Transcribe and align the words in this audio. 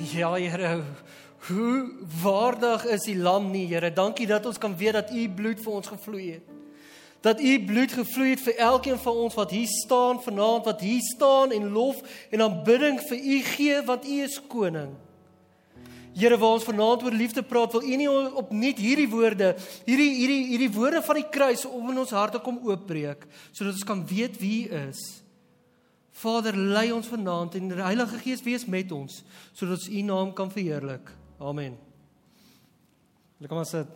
Ja, 0.00 0.34
Here. 0.34 0.82
Hoe 1.48 1.92
waardig 2.22 2.84
is 2.84 3.04
die 3.04 3.16
lam 3.16 3.50
nie, 3.50 3.66
Here. 3.66 3.92
Dankie 3.92 4.26
dat 4.26 4.46
ons 4.46 4.58
kan 4.58 4.76
weet 4.76 4.96
dat 4.96 5.12
u 5.12 5.28
bloed 5.28 5.60
vir 5.60 5.72
ons 5.72 5.92
gevloei 5.92 6.30
het. 6.30 6.56
Dat 7.20 7.40
u 7.40 7.64
bloed 7.64 7.92
gevloei 7.92 8.30
het 8.30 8.40
vir 8.40 8.56
elkeen 8.56 8.98
van 8.98 9.20
ons 9.26 9.36
wat 9.36 9.50
hier 9.52 9.68
staan 9.68 10.22
vanaand, 10.22 10.64
wat 10.64 10.80
hier 10.80 11.04
staan 11.04 11.52
en 11.52 11.68
lof 11.72 12.00
en 12.30 12.40
aanbidding 12.40 13.00
vir 13.10 13.18
u 13.18 13.38
gee 13.52 13.82
wat 13.84 14.06
u 14.08 14.22
is 14.24 14.40
koning. 14.48 14.96
Here, 16.16 16.38
waar 16.38 16.56
ons 16.56 16.64
vanaand 16.64 17.04
oor 17.04 17.12
liefde 17.12 17.42
praat, 17.42 17.72
wil 17.72 17.84
u 17.84 17.96
nie 17.96 18.10
opnuut 18.10 18.80
hierdie 18.80 19.08
woorde, 19.08 19.52
hierdie 19.84 20.14
hierdie 20.16 20.44
hierdie 20.54 20.72
woorde 20.72 21.04
van 21.04 21.20
die 21.20 21.28
kruis 21.28 21.66
om 21.68 21.92
in 21.92 22.00
ons 22.02 22.16
harte 22.16 22.40
kom 22.40 22.58
oopbreek 22.64 23.28
sodat 23.52 23.76
ons 23.76 23.84
kan 23.84 24.00
weet 24.08 24.40
wie 24.40 24.64
u 24.64 24.86
is. 24.88 25.19
Vader, 26.20 26.56
lei 26.56 26.90
ons 26.92 27.08
vanaand 27.08 27.54
en 27.56 27.70
die 27.70 27.80
Heilige 27.80 28.18
Gees 28.20 28.42
wees 28.44 28.66
met 28.68 28.92
ons 28.92 29.22
sodat 29.52 29.78
ons 29.78 29.88
U 29.88 30.02
naam 30.04 30.34
kan 30.36 30.52
verheerlik. 30.52 31.12
Amen. 31.40 31.78
Lekker 33.40 33.56
maar 33.56 33.68
sit. 33.68 33.88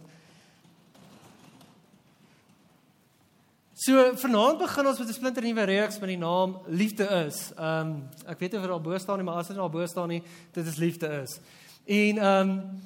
So 3.84 4.14
vanaand 4.16 4.62
begin 4.62 4.86
ons 4.86 4.98
met 4.98 5.08
'n 5.08 5.12
splinter 5.12 5.42
nuwe 5.42 5.64
reeks 5.64 5.98
met 5.98 6.08
die 6.08 6.18
naam 6.18 6.58
Liefde 6.66 7.04
is. 7.26 7.52
Ehm 7.56 7.80
um, 7.80 8.08
ek 8.26 8.38
weet 8.38 8.52
nie 8.52 8.60
of 8.60 8.66
dit 8.66 8.72
al 8.72 8.80
bo 8.80 8.98
staan 8.98 9.16
nie, 9.16 9.24
maar 9.24 9.36
as 9.42 9.48
dit 9.48 9.58
al 9.58 9.70
bo 9.70 9.86
staan 9.86 10.08
nie, 10.08 10.22
dit 10.52 10.66
is 10.66 10.76
liefde 10.76 11.08
is. 11.22 11.40
En 11.84 12.18
ehm 12.18 12.48
um, 12.48 12.80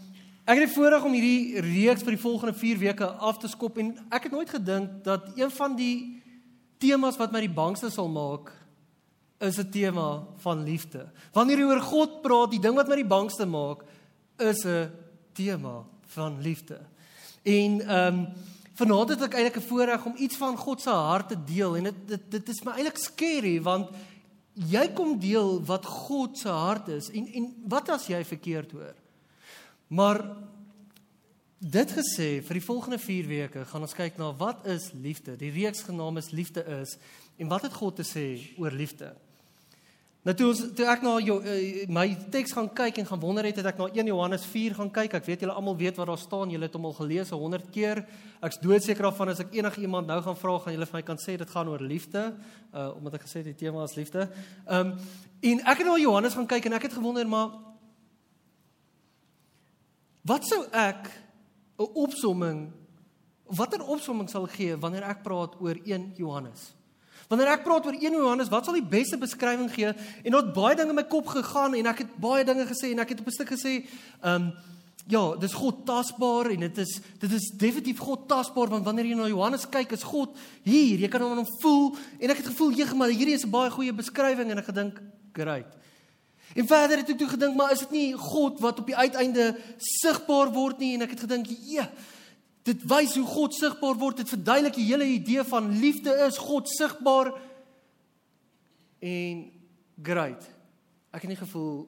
ek 0.45 0.59
het 0.59 0.66
die 0.66 0.74
voorreg 0.74 1.05
om 1.05 1.12
hierdie 1.12 1.60
reeks 1.60 2.02
vir 2.02 2.16
die 2.16 2.24
volgende 2.24 2.55
4 2.55 2.79
weke 2.79 3.07
af 3.07 3.38
te 3.38 3.48
skop 3.48 3.79
en 3.79 3.98
ek 4.10 4.23
het 4.23 4.32
nooit 4.32 4.51
gedink 4.51 5.05
dat 5.05 5.30
een 5.37 5.51
van 5.51 5.77
die 5.77 6.23
temas 6.79 7.16
wat 7.16 7.32
my 7.32 7.41
die 7.41 7.55
bangste 7.55 7.91
sal 7.91 8.09
maak 8.09 8.51
is 9.38 9.59
'n 9.59 9.70
tema 9.70 10.27
van 10.37 10.62
liefde. 10.62 11.10
Wanneer 11.33 11.59
jy 11.59 11.65
oor 11.65 11.80
God 11.80 12.23
praat, 12.23 12.51
die 12.51 12.60
ding 12.60 12.74
wat 12.74 12.88
my 12.88 12.95
die 12.95 13.06
bangste 13.06 13.46
maak, 13.46 13.84
is 14.37 14.65
'n 14.65 14.91
tema 15.33 15.84
van 16.06 16.40
liefde. 16.40 16.80
En 17.43 17.80
ehm 17.80 18.15
um, 18.15 18.27
vanaand 18.79 19.09
het 19.09 19.23
ek 19.23 19.35
eintlik 19.35 19.57
'n 19.57 19.68
voorreg 19.68 20.04
om 20.04 20.15
iets 20.16 20.37
van 20.37 20.57
God 20.57 20.80
se 20.80 20.90
hart 20.90 21.29
te 21.29 21.45
deel 21.45 21.77
en 21.77 21.82
dit 21.82 21.95
dit 22.07 22.30
dit 22.30 22.49
is 22.49 22.62
my 22.65 22.73
eintlik 22.73 22.99
scary 22.99 23.62
want 23.62 23.90
jy 24.54 24.88
kom 24.95 25.18
deel 25.18 25.65
wat 25.65 25.87
God 25.87 26.38
se 26.38 26.49
hart 26.49 26.88
is 26.88 27.10
en 27.10 27.27
en 27.27 27.55
wat 27.68 27.88
as 27.88 28.07
jy 28.07 28.24
verkeerd 28.24 28.73
hoor? 28.73 28.95
Maar 29.87 30.37
dit 31.59 31.93
gesê 31.93 32.43
vir 32.43 32.55
die 32.55 32.66
volgende 32.66 32.99
4 32.99 33.27
weke 33.27 33.65
gaan 33.65 33.82
ons 33.82 33.95
kyk 33.95 34.18
na 34.18 34.32
wat 34.37 34.66
is 34.66 34.93
liefde? 34.93 35.37
Die 35.37 35.51
reeks 35.51 35.82
genaamd 35.82 36.18
is 36.18 36.30
liefde 36.30 36.65
is 36.80 36.99
en 37.37 37.49
wat 37.49 37.62
het 37.62 37.73
God 37.73 37.96
te 37.96 38.07
sê 38.07 38.55
oor 38.59 38.71
liefde? 38.71 39.15
Nou 40.27 40.35
toe 40.35 40.49
ons 40.51 40.61
toe 40.74 40.87
ek 40.91 41.05
na 41.07 41.13
jou, 41.23 41.37
uh, 41.38 41.85
my 41.95 42.09
teks 42.35 42.51
gaan 42.57 42.66
kyk 42.74 42.97
en 42.99 43.07
gaan 43.07 43.21
wonder 43.23 43.47
het, 43.47 43.61
het 43.61 43.69
ek 43.71 43.79
na 43.79 43.87
1 43.87 44.09
Johannes 44.11 44.47
4 44.51 44.74
gaan 44.74 44.91
kyk. 44.91 45.15
Ek 45.21 45.29
weet 45.29 45.45
julle 45.45 45.55
almal 45.55 45.77
weet 45.79 46.01
wat 46.01 46.11
daar 46.11 46.19
staan. 46.19 46.51
Julle 46.51 46.66
het 46.66 46.74
hom 46.74 46.88
al 46.91 46.97
gelees 46.97 47.30
100 47.30 47.69
keer. 47.71 48.02
Ek's 48.45 48.59
doodseker 48.59 49.07
daarvan 49.07 49.30
as 49.30 49.45
ek 49.45 49.55
enige 49.55 49.85
iemand 49.87 50.11
nou 50.11 50.19
gaan 50.24 50.39
vra, 50.41 50.57
gaan 50.65 50.74
julle 50.74 50.89
vir 50.91 50.99
my 50.99 51.05
kan 51.07 51.23
sê 51.23 51.37
dit 51.39 51.55
gaan 51.55 51.71
oor 51.71 51.85
liefde, 51.87 52.24
uh 52.74 52.89
omdat 52.99 53.21
ek 53.21 53.29
gesê 53.29 53.45
die 53.46 53.55
tema 53.57 53.87
is 53.87 53.95
liefde. 53.96 54.27
Um 54.66 54.96
en 55.39 55.63
ek 55.71 55.85
het 55.85 55.87
na 55.87 55.95
Johannes 56.02 56.35
gaan 56.35 56.51
kyk 56.51 56.66
en 56.66 56.77
ek 56.80 56.89
het 56.89 56.99
gewonder 56.99 57.29
maar 57.30 57.55
wat 60.27 60.45
sou 60.45 60.65
ek 60.74 61.09
'n 61.79 61.95
opsomming 61.95 62.73
watter 63.46 63.80
opsomming 63.80 64.28
sal 64.28 64.47
gee 64.50 64.77
wanneer 64.77 65.06
ek 65.09 65.22
praat 65.22 65.55
oor 65.61 65.78
1 65.84 66.12
Johannes? 66.19 66.78
Wanneer 67.28 67.50
ek 67.53 67.65
praat 67.66 67.84
oor 67.84 67.97
1 67.97 68.16
Johannes, 68.16 68.48
wat 68.48 68.65
sal 68.65 68.78
die 68.78 68.88
beste 68.88 69.19
beskrywing 69.21 69.69
gee? 69.72 69.93
En 70.25 70.32
daar 70.32 70.47
het 70.47 70.54
baie 70.56 70.76
dinge 70.76 70.94
in 70.94 70.97
my 70.97 71.04
kop 71.04 71.28
gegaan 71.28 71.76
en 71.76 71.91
ek 71.91 72.06
het 72.06 72.16
baie 72.21 72.44
dinge 72.48 72.65
gesê 72.71 72.94
en 72.94 73.04
ek 73.04 73.12
het 73.12 73.21
op 73.21 73.28
'n 73.28 73.37
stuk 73.37 73.53
gesê, 73.53 73.84
ehm 74.22 74.34
um, 74.34 74.53
ja, 75.09 75.37
dis 75.41 75.54
God 75.56 75.87
tasbaar 75.88 76.50
en 76.53 76.60
dit 76.60 76.78
is 76.78 77.00
dit 77.21 77.32
is 77.32 77.50
definitief 77.56 77.99
God 77.99 78.28
tasbaar 78.28 78.69
want 78.69 78.84
wanneer 78.84 79.06
jy 79.09 79.15
na 79.16 79.28
Johannes 79.28 79.69
kyk, 79.69 79.93
is 79.93 80.04
God 80.04 80.37
hier. 80.62 80.99
Jy 81.00 81.09
kan 81.09 81.21
hom 81.21 81.33
aan 81.33 81.44
hom 81.44 81.56
voel 81.62 81.97
en 82.21 82.31
ek 82.31 82.37
het 82.37 82.47
gevoel, 82.53 82.77
"Jeg, 82.77 82.94
maar 82.94 83.09
hierdie 83.09 83.34
is 83.34 83.45
'n 83.45 83.50
baie 83.50 83.71
goeie 83.71 83.93
beskrywing" 83.93 84.50
en 84.50 84.59
ek 84.59 84.65
gedink, 84.65 85.00
"Great." 85.33 85.77
En 86.55 86.66
verder 86.66 86.99
het 86.99 87.09
ek 87.09 87.19
toe 87.19 87.28
gedink, 87.28 87.56
maar 87.56 87.72
is 87.72 87.78
dit 87.78 87.91
nie 87.91 88.12
God 88.12 88.60
wat 88.60 88.78
op 88.78 88.87
die 88.87 88.97
uiteinde 88.97 89.56
sigbaar 89.77 90.53
word 90.53 90.78
nie 90.78 90.95
en 90.95 91.03
ek 91.03 91.10
het 91.10 91.21
gedink, 91.21 91.47
"Ja, 91.65 91.91
Dit 92.69 92.84
wys 92.89 93.15
hoe 93.17 93.27
God 93.27 93.55
sigbaar 93.56 93.97
word. 94.01 94.21
Dit 94.21 94.33
verduidelik 94.34 94.77
die 94.77 94.89
hele 94.91 95.06
idee 95.09 95.45
van 95.49 95.71
liefde 95.81 96.12
is 96.27 96.41
God 96.43 96.69
sigbaar 96.69 97.33
en 98.99 99.45
great. 100.03 100.45
Ek 101.15 101.25
het 101.25 101.31
nie 101.33 101.41
gevoel 101.41 101.87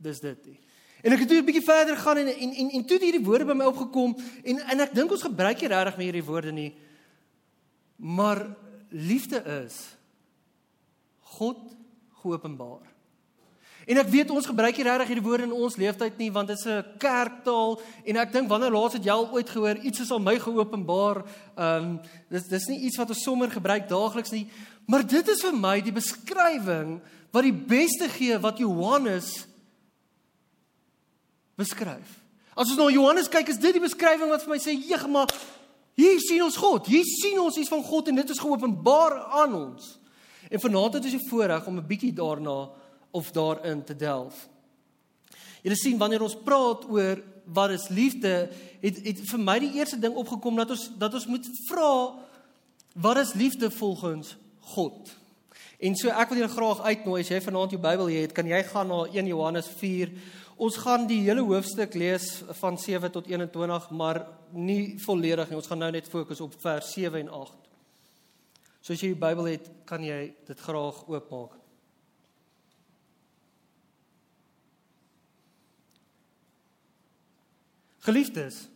dis 0.00 0.20
dit 0.20 0.50
nie. 0.50 0.58
En 1.00 1.14
ek 1.14 1.22
het 1.22 1.28
toe 1.28 1.40
'n 1.40 1.48
bietjie 1.48 1.64
verder 1.64 1.96
gaan 1.96 2.16
en 2.16 2.28
en 2.28 2.52
en, 2.52 2.70
en 2.70 2.84
toe 2.84 2.96
het 2.96 3.06
hierdie 3.08 3.24
woorde 3.24 3.44
by 3.44 3.56
my 3.56 3.64
opgekom 3.64 4.16
en 4.44 4.58
en 4.58 4.80
ek 4.80 4.94
dink 4.94 5.10
ons 5.10 5.22
gebruik 5.22 5.60
hier 5.60 5.72
regtig 5.72 5.96
met 5.96 6.04
hierdie 6.04 6.28
woorde 6.28 6.52
nie. 6.52 6.74
Maar 7.96 8.56
liefde 8.88 9.40
is 9.64 9.96
God 11.20 11.56
geopenbaar. 12.20 12.89
En 13.90 13.98
ek 13.98 14.10
weet 14.12 14.30
ons 14.30 14.46
gebruik 14.46 14.76
hier 14.78 14.86
regtig 14.86 15.08
hierdie 15.10 15.24
woorde 15.24 15.48
in 15.48 15.54
ons 15.56 15.74
leeftyd 15.80 16.18
nie 16.20 16.28
want 16.30 16.52
dit 16.52 16.58
is 16.58 16.66
'n 16.70 16.84
kerktaal 17.02 17.80
en 18.04 18.16
ek 18.22 18.32
dink 18.32 18.48
wanneer 18.48 18.70
laas 18.70 18.92
het 18.94 19.04
jy 19.04 19.10
al 19.10 19.30
ooit 19.34 19.50
gehoor 19.50 19.82
iets 19.82 20.00
is 20.00 20.12
aan 20.12 20.22
my 20.22 20.38
geopenbaar? 20.38 21.24
Ehm 21.56 21.82
um, 21.82 22.00
dis 22.30 22.46
dis 22.46 22.68
nie 22.68 22.86
iets 22.86 22.96
wat 22.96 23.08
ons 23.08 23.22
sommer 23.22 23.50
gebruik 23.50 23.88
daagliks 23.88 24.30
nie, 24.30 24.46
maar 24.86 25.02
dit 25.02 25.28
is 25.28 25.42
vir 25.42 25.52
my 25.52 25.80
die 25.80 25.92
beskrywing 25.92 27.00
wat 27.32 27.42
die 27.42 27.52
beste 27.52 28.08
gee 28.08 28.38
wat 28.38 28.58
Johannes 28.58 29.46
beskryf. 31.56 32.22
As 32.54 32.70
ons 32.70 32.76
na 32.76 32.90
Johannes 32.90 33.28
kyk, 33.28 33.48
is 33.48 33.58
dit 33.58 33.72
die 33.72 33.82
beskrywing 33.82 34.30
wat 34.30 34.42
vir 34.42 34.50
my 34.50 34.58
sê, 34.58 34.70
"Jeg, 34.88 35.06
maar 35.08 35.28
hier 35.96 36.20
sien 36.20 36.42
ons 36.42 36.56
God. 36.56 36.86
Hier 36.86 37.04
sien 37.04 37.40
ons 37.40 37.56
iets 37.56 37.68
van 37.68 37.82
God 37.82 38.08
en 38.08 38.14
dit 38.14 38.30
is 38.30 38.38
geopenbaar 38.38 39.18
aan 39.42 39.54
ons." 39.54 39.98
En 40.48 40.60
vanaand 40.60 40.94
het 40.94 41.04
ons 41.04 41.12
die 41.12 41.28
voorreg 41.28 41.66
om 41.66 41.76
'n 41.76 41.86
bietjie 41.86 42.12
daarna 42.12 42.70
of 43.10 43.30
daarin 43.30 43.84
te 43.84 43.96
delf. 43.96 44.48
Julle 45.62 45.76
sien 45.76 45.98
wanneer 45.98 46.22
ons 46.24 46.38
praat 46.44 46.86
oor 46.88 47.20
wat 47.52 47.70
is 47.74 47.88
liefde, 47.88 48.48
het 48.80 49.00
het 49.04 49.22
vir 49.30 49.40
my 49.42 49.58
die 49.62 49.72
eerste 49.78 49.98
ding 50.00 50.14
opgekom 50.16 50.56
dat 50.60 50.70
ons 50.70 50.86
dat 50.98 51.14
ons 51.14 51.26
moet 51.26 51.46
vra 51.68 51.92
wat 52.94 53.20
is 53.22 53.34
liefde 53.38 53.70
volgens 53.70 54.36
God. 54.74 55.10
En 55.80 55.96
so 55.96 56.12
ek 56.12 56.30
wil 56.30 56.42
julle 56.42 56.52
graag 56.52 56.82
uitnooi 56.84 57.20
as 57.22 57.30
jy 57.32 57.40
vanaand 57.40 57.74
jou 57.74 57.80
Bybel 57.80 58.12
het, 58.12 58.34
kan 58.36 58.48
jy 58.48 58.60
gaan 58.68 58.90
na 58.92 59.04
1 59.08 59.30
Johannes 59.30 59.70
4. 59.80 60.12
Ons 60.60 60.76
gaan 60.82 61.06
die 61.08 61.22
hele 61.24 61.40
hoofstuk 61.46 61.94
lees 61.96 62.42
van 62.58 62.76
7 62.78 63.08
tot 63.14 63.30
21, 63.30 63.88
maar 63.96 64.26
nie 64.52 64.98
volledig 65.00 65.48
nie. 65.48 65.56
Ons 65.56 65.70
gaan 65.70 65.80
nou 65.80 65.90
net 65.94 66.10
fokus 66.12 66.42
op 66.44 66.56
vers 66.60 66.92
7 66.92 67.22
en 67.22 67.32
8. 67.40 67.70
So 68.84 68.92
as 68.92 69.00
jy 69.00 69.14
jou 69.14 69.20
Bybel 69.22 69.54
het, 69.54 69.72
kan 69.88 70.04
jy 70.04 70.20
dit 70.48 70.66
graag 70.68 71.00
oopmaak. 71.08 71.59
Geliefdes, 78.00 78.68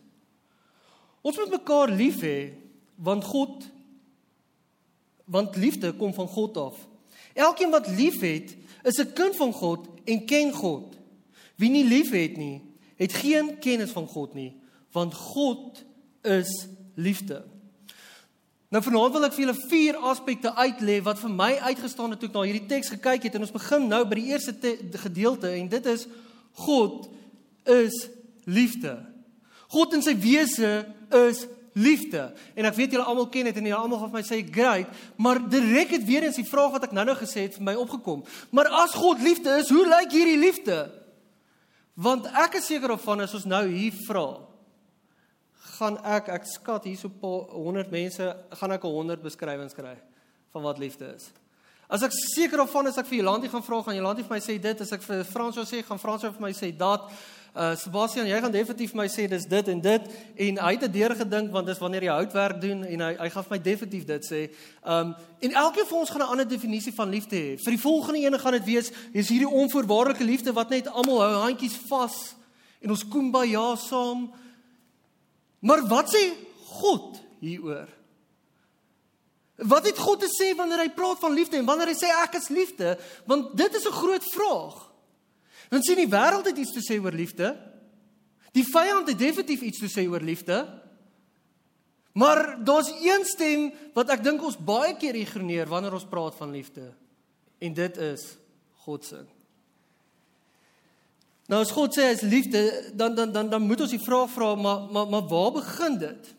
ons 1.25 1.37
moet 1.41 1.55
mekaar 1.57 1.89
lief 1.89 2.21
hê 2.21 2.53
want 2.95 3.23
God 3.25 3.65
want 5.25 5.55
liefde 5.57 5.89
kom 5.97 6.13
van 6.13 6.27
God 6.29 6.57
af. 6.57 6.75
Elkeen 7.33 7.71
wat 7.73 7.87
liefhet, 7.87 8.55
is 8.83 9.01
'n 9.01 9.13
kind 9.13 9.35
van 9.35 9.53
God 9.53 9.87
en 10.03 10.25
ken 10.25 10.53
God. 10.53 10.95
Wie 11.55 11.69
nie 11.69 11.87
liefhet 11.87 12.37
nie, 12.37 12.61
het 12.95 13.13
geen 13.13 13.59
kennis 13.59 13.91
van 13.91 14.07
God 14.07 14.33
nie, 14.33 14.53
want 14.91 15.13
God 15.13 15.83
is 16.21 16.67
liefde. 16.93 17.43
Nou 18.67 18.83
vanaand 18.83 19.13
wil 19.13 19.23
ek 19.23 19.33
vir 19.33 19.45
julle 19.45 19.67
vier 19.69 19.95
aspekte 19.95 20.53
uitlê 20.53 21.01
wat 21.03 21.19
vir 21.19 21.29
my 21.29 21.53
uitgestaan 21.69 22.09
het 22.09 22.19
toe 22.19 22.29
ek 22.29 22.35
na 22.35 22.41
hierdie 22.41 22.67
teks 22.67 22.89
gekyk 22.89 23.23
het 23.23 23.35
en 23.35 23.41
ons 23.41 23.51
begin 23.51 23.87
nou 23.87 24.05
by 24.05 24.15
die 24.15 24.31
eerste 24.33 24.77
gedeelte 24.91 25.47
en 25.49 25.69
dit 25.69 25.85
is 25.85 26.07
God 26.51 27.09
is 27.63 28.09
liefde. 28.43 29.14
God 29.75 29.97
in 29.97 30.05
sy 30.05 30.15
wese 30.15 30.71
is 31.27 31.43
liefde. 31.75 32.29
En 32.55 32.67
ek 32.69 32.77
weet 32.77 32.95
julle 32.95 33.05
almal 33.05 33.27
ken 33.31 33.49
dit 33.49 33.57
en 33.59 33.67
julle 33.67 33.79
almal 33.83 33.99
gaan 33.99 34.11
vir 34.13 34.21
my 34.21 34.25
sê 34.25 34.39
great, 34.47 34.91
maar 35.19 35.41
direk 35.51 35.91
het 35.97 36.05
weer 36.07 36.23
eens 36.23 36.39
die 36.39 36.47
vraag 36.47 36.71
wat 36.77 36.87
ek 36.87 36.95
nou-nou 36.95 37.17
gesê 37.19 37.45
het 37.49 37.57
vir 37.59 37.67
my 37.67 37.75
opgekom. 37.79 38.23
Maar 38.55 38.71
as 38.85 38.95
God 38.95 39.23
liefde 39.23 39.57
is, 39.59 39.71
hoe 39.75 39.83
lyk 39.83 40.15
hierdie 40.15 40.39
liefde? 40.39 40.79
Want 41.99 42.27
ek 42.31 42.59
is 42.61 42.69
seker 42.71 42.95
of 42.95 43.03
van 43.03 43.23
as 43.23 43.35
ons 43.35 43.47
nou 43.47 43.63
hier 43.67 43.95
vra, 44.07 44.27
gaan 45.75 45.99
ek 46.07 46.31
ek 46.31 46.47
skat 46.47 46.87
hier 46.87 46.97
so 46.99 47.11
'n 47.11 47.19
paar 47.19 47.51
100 47.51 47.91
mense, 47.91 48.23
gaan 48.59 48.71
ek 48.71 48.83
'n 48.83 48.95
100 48.95 49.21
beskrywings 49.23 49.75
kry 49.75 49.97
van 50.53 50.63
wat 50.63 50.79
liefde 50.79 51.13
is. 51.15 51.31
As 51.89 52.01
ek 52.01 52.11
seker 52.11 52.61
of 52.61 52.71
van 52.71 52.87
as 52.87 52.97
ek 52.97 53.05
vir 53.05 53.19
Jolantie 53.19 53.49
gaan 53.49 53.63
vra, 53.63 53.83
gaan 53.83 53.95
Jolantie 53.95 54.23
vir 54.23 54.35
my 54.35 54.39
sê 54.39 54.59
dit, 54.61 54.81
as 54.81 54.91
ek 54.91 55.01
vir 55.01 55.23
Frans 55.23 55.55
sou 55.55 55.63
sê, 55.63 55.83
gaan 55.85 55.99
Frans 55.99 56.21
vir 56.21 56.41
my 56.41 56.51
sê 56.51 56.71
dat. 56.75 57.11
Uh 57.55 57.71
Sebastian, 57.79 58.27
jy 58.27 58.35
gaan 58.43 58.51
definitief 58.51 58.91
my 58.99 59.05
sê 59.07 59.29
dis 59.31 59.45
dit 59.47 59.67
en 59.71 59.81
dit 59.81 60.07
en 60.43 60.57
hy 60.59 60.71
het 60.75 60.81
dit 60.83 60.93
deurgedink 60.97 61.53
want 61.53 61.69
dis 61.69 61.77
wanneer 61.79 62.03
jy 62.03 62.15
houtwerk 62.17 62.57
doen 62.59 62.81
en 62.83 63.03
hy 63.05 63.11
hy 63.15 63.29
gaan 63.31 63.45
vir 63.45 63.53
my 63.53 63.59
definitief 63.63 64.03
dit 64.09 64.25
sê. 64.27 64.41
Um 64.83 65.13
en 65.39 65.55
elkeen 65.61 65.87
van 65.87 66.01
ons 66.01 66.09
gaan 66.11 66.21
'n 66.25 66.33
ander 66.35 66.47
definisie 66.47 66.91
van 66.93 67.09
liefde 67.09 67.35
hê. 67.35 67.55
Vir 67.55 67.71
die 67.71 67.79
volgende 67.79 68.19
ene 68.19 68.39
gaan 68.39 68.57
dit 68.59 68.65
wees, 68.65 68.91
hier's 69.13 69.31
hierdie 69.31 69.47
onvoorwaardelike 69.47 70.23
liefde 70.23 70.51
wat 70.51 70.69
net 70.69 70.87
almal 70.87 71.21
hou 71.21 71.47
handjies 71.47 71.77
vas 71.87 72.35
en 72.81 72.89
ons 72.89 73.07
kumbaya 73.07 73.75
saam. 73.75 74.33
Maar 75.59 75.87
wat 75.87 76.11
sê 76.11 76.33
God 76.59 77.21
hieroor? 77.39 77.87
Wat 79.55 79.85
het 79.85 79.97
God 79.97 80.19
te 80.19 80.27
sê 80.27 80.51
wanneer 80.57 80.83
hy 80.83 80.89
praat 80.89 81.19
van 81.19 81.31
liefde 81.33 81.57
en 81.57 81.65
wanneer 81.65 81.87
hy 81.87 81.95
sê 81.95 82.11
ek 82.23 82.35
is 82.35 82.51
liefde? 82.51 82.97
Want 83.25 83.55
dit 83.55 83.75
is 83.75 83.87
'n 83.87 83.95
groot 83.95 84.23
vraag. 84.33 84.94
Dan 85.75 85.83
sien 85.83 85.99
die 85.99 86.07
wêreld 86.07 86.47
het 86.47 86.59
iets 86.61 86.71
te 86.71 86.83
sê 86.83 86.95
oor 87.03 87.11
liefde. 87.11 87.51
Die 88.55 88.63
vyand 88.63 89.09
het 89.11 89.19
definitief 89.19 89.65
iets 89.67 89.81
te 89.83 89.91
sê 89.91 90.05
oor 90.07 90.23
liefde. 90.23 90.61
Maar 92.15 92.63
daar's 92.63 92.93
een 93.03 93.25
stem 93.27 93.65
wat 93.93 94.13
ek 94.15 94.23
dink 94.23 94.43
ons 94.47 94.55
baie 94.55 94.93
keer 94.95 95.17
ignoreer 95.19 95.67
wanneer 95.67 95.97
ons 95.97 96.07
praat 96.07 96.37
van 96.39 96.53
liefde. 96.55 96.93
En 97.59 97.75
dit 97.75 97.97
is 98.07 98.23
God 98.85 99.03
se. 99.03 99.19
Nou 101.51 101.59
as 101.61 101.73
God 101.75 101.91
sê 101.91 102.07
hy 102.07 102.15
is 102.15 102.23
liefde, 102.23 102.61
dan 102.95 103.17
dan 103.17 103.35
dan 103.35 103.51
dan 103.51 103.67
moet 103.67 103.83
ons 103.83 103.91
die 103.91 104.01
vraag 104.01 104.31
vra, 104.31 104.53
maar 104.55 104.87
maar 104.95 105.11
maar 105.11 105.27
waar 105.27 105.51
begin 105.59 105.99
dit? 105.99 106.31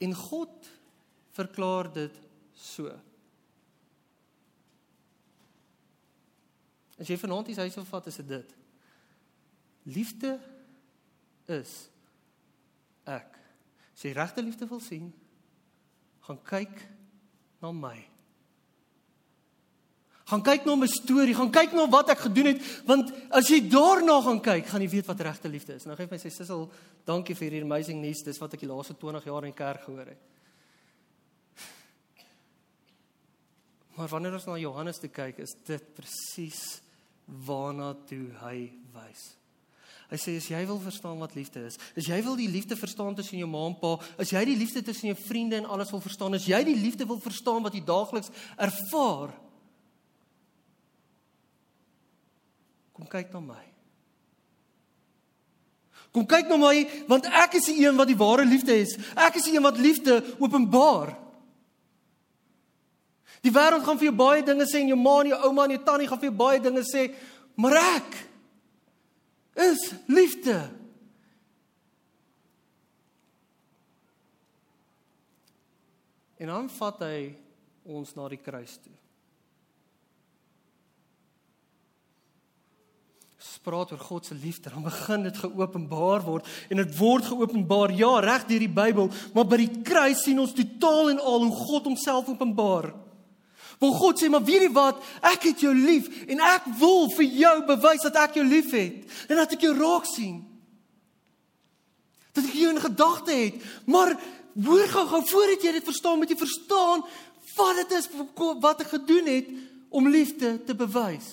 En 0.00 0.16
God 0.16 0.72
verklaar 1.36 1.92
dit 1.92 2.16
so. 2.56 2.88
As 7.00 7.08
jy 7.08 7.16
vanaand 7.16 7.48
hier 7.48 7.62
huis 7.64 7.78
wil 7.78 7.88
vat, 7.88 8.08
is 8.10 8.20
dit 8.20 8.28
dit. 8.28 8.56
Liefde 9.88 10.34
is 11.48 11.72
ek. 13.08 13.38
As 13.96 14.04
jy 14.04 14.12
regte 14.16 14.44
liefde 14.44 14.68
wil 14.68 14.82
sien, 14.84 15.08
gaan 16.28 16.40
kyk 16.44 16.82
na 17.64 17.72
my. 17.72 17.96
Gaan 20.30 20.44
kyk 20.46 20.66
na 20.68 20.76
my 20.78 20.86
storie, 20.92 21.34
gaan 21.34 21.50
kyk 21.50 21.72
na 21.74 21.88
wat 21.90 22.12
ek 22.12 22.26
gedoen 22.28 22.52
het, 22.52 22.60
want 22.86 23.08
as 23.34 23.48
jy 23.50 23.62
daarna 23.72 24.20
gaan 24.22 24.42
kyk, 24.44 24.68
gaan 24.68 24.84
jy 24.84 24.90
weet 24.92 25.08
wat 25.08 25.24
regte 25.26 25.50
liefde 25.50 25.74
is. 25.80 25.88
Nou 25.88 25.96
gee 25.98 26.10
my 26.10 26.20
sê 26.22 26.30
Sissel, 26.30 26.68
dankie 27.08 27.34
vir 27.34 27.48
hierdie 27.48 27.64
amazing 27.66 27.98
nuus. 28.04 28.22
Dis 28.22 28.38
wat 28.38 28.54
ek 28.54 28.62
die 28.62 28.70
laaste 28.70 28.94
20 29.00 29.26
jaar 29.26 29.48
in 29.48 29.56
kerk 29.56 29.88
gehoor 29.88 30.12
het. 30.12 30.28
Maar 33.96 34.12
wanneer 34.12 34.36
ons 34.38 34.46
na 34.48 34.60
Johannes 34.60 35.00
toe 35.00 35.10
kyk, 35.12 35.42
is 35.42 35.56
dit 35.66 35.90
presies 35.96 36.62
waarna 37.46 37.94
toe 38.08 38.26
hy 38.42 38.70
wys. 38.94 39.26
Hy 40.10 40.18
sê 40.18 40.34
as 40.40 40.48
jy 40.50 40.60
wil 40.66 40.80
verstaan 40.82 41.20
wat 41.22 41.36
liefde 41.38 41.62
is, 41.68 41.78
as 41.94 42.08
jy 42.10 42.18
wil 42.26 42.34
die 42.38 42.50
liefde 42.50 42.74
verstaan 42.74 43.14
tussen 43.14 43.38
jou 43.38 43.46
ma 43.46 43.62
en 43.68 43.76
pa, 43.78 43.92
as 44.18 44.32
jy 44.34 44.42
die 44.48 44.58
liefde 44.58 44.82
tussen 44.82 45.12
jou 45.12 45.18
vriende 45.22 45.60
en 45.60 45.68
alles 45.70 45.92
wil 45.94 46.02
verstaan, 46.02 46.34
as 46.34 46.48
jy 46.50 46.58
die 46.66 46.74
liefde 46.74 47.06
wil 47.06 47.20
verstaan 47.22 47.62
wat 47.62 47.76
jy 47.78 47.84
daagliks 47.86 48.32
ervaar, 48.58 49.30
kom 52.96 53.06
kyk 53.08 53.30
na 53.32 53.44
my. 53.52 53.62
Kom 56.10 56.26
kyk 56.26 56.50
na 56.50 56.58
my 56.58 56.74
want 57.06 57.30
ek 57.30 57.54
is 57.60 57.70
die 57.70 57.84
een 57.84 57.98
wat 57.98 58.10
die 58.10 58.18
ware 58.18 58.42
liefde 58.44 58.74
is. 58.82 58.96
Ek 59.14 59.38
is 59.38 59.46
die 59.46 59.54
een 59.54 59.64
wat 59.64 59.78
liefde 59.78 60.18
openbaar. 60.42 61.14
Die 63.40 63.52
wêreld 63.52 63.86
gaan 63.86 63.98
vir 64.00 64.10
jou 64.10 64.16
baie 64.16 64.42
dinge 64.44 64.66
sê 64.68 64.82
en 64.82 64.92
jou 64.92 64.98
ma 65.00 65.20
en 65.22 65.30
jou 65.32 65.38
ouma 65.48 65.64
en 65.64 65.76
jou 65.76 65.84
tannie 65.84 66.08
gaan 66.08 66.20
vir 66.20 66.28
jou 66.28 66.36
baie 66.42 66.60
dinge 66.60 66.84
sê, 66.84 67.06
maar 67.56 67.78
ek 67.80 68.18
is 69.70 69.86
liefde. 70.08 70.58
En 76.40 76.52
dan 76.52 76.70
vat 76.72 77.04
hy 77.04 77.16
ons 77.84 78.14
na 78.16 78.28
die 78.32 78.40
kruis 78.40 78.78
toe. 78.80 78.94
Spraak 83.40 83.92
oor 83.92 84.00
God 84.04 84.28
se 84.28 84.36
liefde, 84.36 84.70
dan 84.72 84.84
begin 84.84 85.26
dit 85.26 85.36
geopenbaar 85.36 86.24
word 86.24 86.48
en 86.72 86.80
dit 86.80 86.96
word 86.96 87.26
geopenbaar 87.28 87.92
ja 87.96 88.14
reg 88.24 88.46
deur 88.48 88.64
die 88.64 88.72
Bybel, 88.72 89.10
maar 89.36 89.48
by 89.48 89.58
die 89.60 89.82
kruis 89.84 90.24
sien 90.24 90.40
ons 90.40 90.56
totaal 90.56 91.12
en 91.12 91.20
al 91.20 91.44
hoe 91.44 91.64
God 91.66 91.88
homself 91.88 92.28
openbaar. 92.32 92.92
Wil 93.80 93.94
God 93.96 94.20
sê 94.20 94.28
maar 94.28 94.44
weet 94.44 94.66
jy 94.66 94.72
wat? 94.76 95.00
Ek 95.24 95.46
het 95.48 95.62
jou 95.64 95.72
lief 95.72 96.08
en 96.28 96.42
ek 96.44 96.68
wil 96.80 97.08
vir 97.16 97.28
jou 97.40 97.54
bewys 97.70 98.04
dat 98.04 98.18
ek 98.26 98.36
jou 98.36 98.44
liefhet 98.44 99.30
en 99.30 99.40
dat 99.40 99.56
ek 99.56 99.64
jou 99.64 99.72
raak 99.78 100.08
sien. 100.08 100.42
Dat 102.36 102.44
ek 102.44 102.58
jou 102.60 102.74
in 102.74 102.82
gedagte 102.84 103.32
het. 103.32 103.64
Maar 103.88 104.12
hoor 104.66 104.92
gou-gou 104.92 105.22
voordat 105.32 105.64
jy 105.64 105.72
dit 105.78 105.88
verstaan, 105.88 106.20
moet 106.20 106.32
jy 106.32 106.38
verstaan 106.42 107.04
wat 107.56 107.80
dit 107.80 107.96
is 107.98 108.08
wat 108.62 108.84
ek 108.84 108.92
gedoen 108.94 109.26
het 109.28 109.48
om 109.90 110.08
liefde 110.08 110.54
te 110.64 110.76
bewys. 110.76 111.32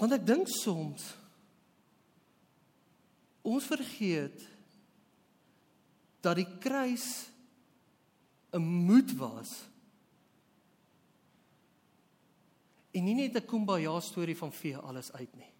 Want 0.00 0.14
ek 0.16 0.26
dink 0.26 0.48
soms 0.50 1.12
ons 3.44 3.66
vergeet 3.68 4.40
dat 6.24 6.38
die 6.40 6.48
kruis 6.62 7.33
'n 8.54 8.62
moed 8.62 9.16
was. 9.16 9.50
En 12.90 13.04
nie 13.04 13.14
net 13.14 13.34
'n 13.34 13.46
kumbaya 13.46 14.00
storie 14.00 14.36
van 14.36 14.52
vee 14.52 14.76
alles 14.76 15.12
uit 15.12 15.34
nie. 15.36 15.52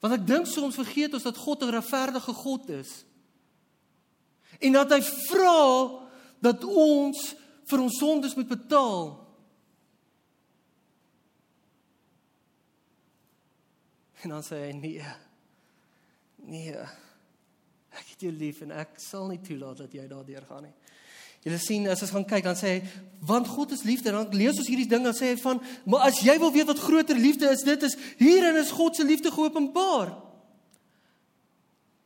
Want 0.00 0.14
ek 0.14 0.26
dink 0.26 0.46
soms 0.46 0.74
vergeet 0.74 1.14
ons 1.14 1.22
dat 1.22 1.36
God 1.36 1.62
'n 1.62 1.70
regverdige 1.70 2.32
God 2.32 2.68
is. 2.68 3.04
En 4.58 4.72
dat 4.72 4.90
hy 4.90 5.00
vra 5.02 6.00
dat 6.40 6.64
ons 6.64 7.34
vir 7.64 7.80
ons 7.80 7.98
sondes 7.98 8.34
moet 8.34 8.48
betaal. 8.48 9.22
En 14.22 14.28
dan 14.28 14.42
sê 14.42 14.58
hy 14.66 14.72
nee. 14.72 15.06
Nee. 16.36 16.76
Ek 17.98 18.14
het 18.14 18.24
jou 18.24 18.32
lief 18.32 18.62
en 18.64 18.72
ek 18.82 18.96
sal 19.02 19.28
nie 19.28 19.40
toelaat 19.44 19.84
dat 19.84 19.94
jy 19.94 20.06
daardeur 20.08 20.44
gaan 20.48 20.66
nie. 20.68 20.74
Jy 21.42 21.58
sien 21.58 21.88
as 21.90 22.02
ons 22.04 22.12
gaan 22.14 22.26
kyk 22.28 22.44
dan 22.46 22.58
sê 22.58 22.76
hy 22.76 23.06
want 23.26 23.48
God 23.50 23.72
is 23.74 23.82
liefde 23.82 24.12
dan 24.14 24.30
lees 24.36 24.60
ons 24.62 24.68
hierdie 24.70 24.86
ding 24.88 25.02
dan 25.02 25.16
sê 25.16 25.32
hy 25.32 25.38
van 25.42 25.58
maar 25.90 26.06
as 26.06 26.20
jy 26.22 26.36
wil 26.38 26.52
weet 26.54 26.68
wat 26.70 26.82
groter 26.84 27.18
liefde 27.18 27.48
is 27.50 27.64
dit 27.66 27.86
is 27.88 27.96
hierin 28.20 28.60
is 28.60 28.70
God 28.70 28.96
se 28.96 29.06
liefde 29.06 29.32
geopenbaar. 29.34 30.14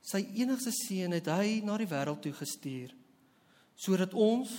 Sy 0.07 0.23
enigste 0.39 0.73
seun 0.73 1.13
het 1.19 1.29
hy 1.35 1.61
na 1.67 1.77
die 1.83 1.91
wêreld 1.91 2.23
toe 2.25 2.33
gestuur 2.37 2.95
sodat 3.77 4.15
ons 4.17 4.55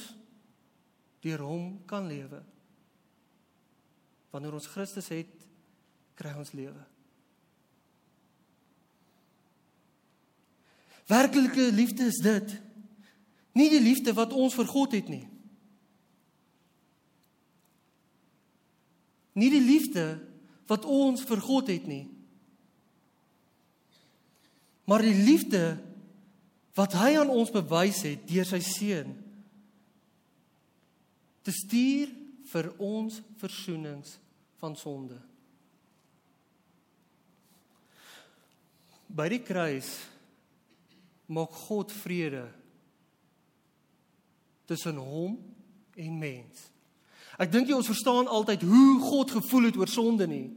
deur 1.26 1.42
hom 1.42 1.72
kan 1.90 2.06
lewe. 2.06 2.44
Wanneer 4.30 4.60
ons 4.60 4.70
Christus 4.70 5.10
het, 5.10 5.32
kry 6.20 6.36
ons 6.38 6.54
lewe. 6.54 6.84
Werklike 11.08 11.72
liefde 11.72 12.10
is 12.12 12.20
dit. 12.24 12.58
Nie 13.56 13.70
die 13.72 13.82
liefde 13.82 14.14
wat 14.14 14.34
ons 14.36 14.56
vir 14.58 14.68
God 14.70 14.96
het 14.98 15.08
nie. 15.10 15.26
Nie 19.38 19.50
die 19.54 19.64
liefde 19.64 20.06
wat 20.68 20.86
ons 20.86 21.24
vir 21.26 21.42
God 21.42 21.72
het 21.72 21.88
nie. 21.88 22.06
Maar 24.88 25.04
die 25.04 25.16
liefde 25.16 25.78
wat 26.78 26.94
hy 27.00 27.16
aan 27.18 27.32
ons 27.34 27.52
bewys 27.54 28.04
het 28.06 28.28
deur 28.30 28.46
sy 28.48 28.60
seun 28.64 29.16
te 31.48 31.54
stuur 31.56 32.12
vir 32.52 32.68
ons 32.84 33.22
versoenings 33.40 34.18
van 34.60 34.76
sonde. 34.76 35.16
By 39.08 39.30
die 39.32 39.42
kruis 39.48 39.90
maak 41.28 41.52
God 41.68 41.92
vrede 41.92 42.46
tussen 44.68 44.98
hom 45.00 45.38
en 45.96 46.18
mens. 46.20 46.68
Ek 47.38 47.52
dink 47.54 47.70
jy 47.70 47.78
ons 47.78 47.90
verstaan 47.90 48.30
altyd 48.32 48.66
hoe 48.66 49.00
God 49.04 49.32
gevoel 49.38 49.70
het 49.70 49.78
oor 49.78 49.92
sonde 49.92 50.28
nie. 50.28 50.48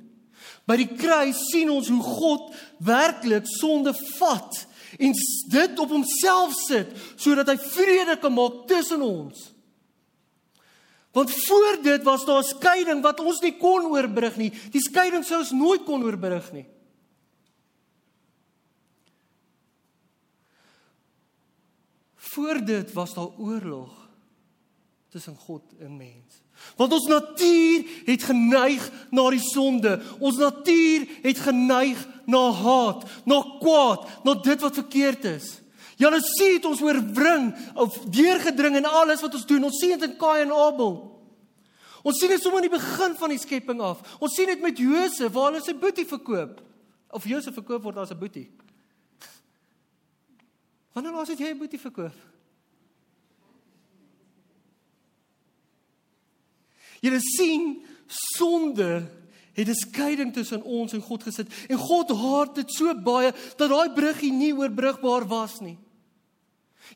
By 0.64 0.78
die 0.80 0.88
kruis 0.88 1.38
sien 1.50 1.70
ons 1.72 1.90
hoe 1.92 2.02
God 2.02 2.50
werklik 2.84 3.48
sonde 3.58 3.92
vat 4.16 4.64
en 4.98 5.14
dit 5.52 5.82
op 5.82 5.92
homself 5.92 6.56
sit 6.66 6.94
sodat 7.20 7.52
hy 7.52 7.58
vrede 7.60 8.16
kan 8.22 8.34
maak 8.34 8.64
tussen 8.70 9.04
ons. 9.04 9.50
Want 11.14 11.30
voor 11.34 11.78
dit 11.82 12.02
was 12.06 12.24
daar 12.24 12.42
'n 12.42 12.52
skeiding 12.54 13.02
wat 13.02 13.20
ons 13.20 13.40
nie 13.40 13.56
kon 13.58 13.90
oorbrug 13.90 14.36
nie. 14.36 14.50
Die 14.70 14.80
skeiding 14.80 15.24
sou 15.24 15.38
ons 15.38 15.50
nooit 15.50 15.84
kon 15.84 16.02
oorbrug 16.02 16.52
nie. 16.52 16.66
Voor 22.30 22.64
dit 22.64 22.92
was 22.92 23.14
daar 23.14 23.28
oorlog 23.38 24.08
tussen 25.08 25.36
God 25.36 25.62
en 25.78 25.96
mens. 25.96 26.42
Want 26.76 26.92
ons 26.92 27.06
natuur 27.06 27.84
het 28.04 28.22
geneig 28.22 28.90
na 29.10 29.24
die 29.30 29.42
sonde. 29.42 29.96
Ons 30.18 30.36
natuur 30.36 31.08
het 31.22 31.38
geneig 31.38 32.04
na 32.26 32.50
haat, 32.50 33.04
na 33.24 33.40
kwaad, 33.58 34.06
na 34.24 34.34
dit 34.34 34.60
wat 34.60 34.78
verkeerd 34.78 35.24
is. 35.24 35.58
Jaloesie 36.00 36.54
het 36.54 36.64
ons 36.64 36.82
oorwring 36.84 37.50
of 37.74 37.98
deurgedring 38.14 38.78
in 38.78 38.86
alles 38.86 39.20
wat 39.20 39.34
ons 39.34 39.46
doen. 39.46 39.66
Ons 39.66 39.80
sien 39.82 39.96
dit 39.98 40.06
in 40.08 40.16
Kain 40.20 40.46
en 40.46 40.54
Abel. 40.54 40.94
Ons 42.06 42.20
sien 42.22 42.30
dit 42.32 42.40
sommer 42.40 42.62
aan 42.62 42.70
die 42.70 42.78
begin 42.78 43.16
van 43.18 43.34
die 43.34 43.42
skepping 43.42 43.82
af. 43.84 44.00
Ons 44.22 44.38
sien 44.38 44.48
dit 44.48 44.62
met 44.62 44.78
Josef 44.78 45.34
waar 45.34 45.50
hulle 45.50 45.64
sy 45.64 45.74
boetie 45.76 46.06
verkoop. 46.08 46.62
Of 47.10 47.26
Josef 47.28 47.58
verkoop 47.58 47.82
word 47.84 47.98
as 47.98 48.14
'n 48.14 48.22
boetie. 48.22 48.48
Wanneer 50.92 51.12
laas 51.12 51.28
het 51.28 51.38
jy 51.38 51.52
'n 51.52 51.58
boetie 51.58 51.80
verkoop? 51.80 52.16
Jy 57.00 57.18
sien 57.18 57.86
sonde 58.06 59.08
het 59.52 59.68
'n 59.68 59.74
skeiding 59.74 60.32
tussen 60.32 60.62
ons 60.62 60.92
en 60.92 61.00
God 61.00 61.22
gesit 61.22 61.48
en 61.68 61.76
God 61.76 62.10
haat 62.10 62.54
dit 62.54 62.70
so 62.72 62.94
baie 62.94 63.32
dat 63.56 63.68
daai 63.70 63.92
bruggie 63.92 64.32
nie 64.32 64.54
oorbrugbaar 64.54 65.26
was 65.26 65.60
nie. 65.60 65.78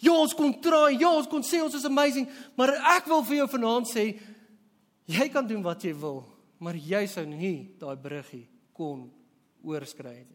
Ja, 0.00 0.12
ons 0.12 0.34
kon 0.34 0.60
traai, 0.60 0.98
ja, 0.98 1.10
ons 1.10 1.26
kon 1.26 1.42
sê 1.42 1.62
ons 1.62 1.74
is 1.74 1.84
amazing, 1.84 2.28
maar 2.56 2.72
ek 2.96 3.06
wil 3.06 3.22
vir 3.24 3.36
jou 3.36 3.48
vanaand 3.48 3.86
sê 3.86 4.20
jy 5.04 5.28
kan 5.28 5.46
doen 5.46 5.62
wat 5.62 5.82
jy 5.82 5.94
wil, 5.94 6.24
maar 6.58 6.74
jy 6.74 7.06
sou 7.06 7.24
nie 7.26 7.76
daai 7.78 7.96
bruggie 7.96 8.48
kon 8.72 9.10
oorskry 9.62 10.24
nie. 10.30 10.33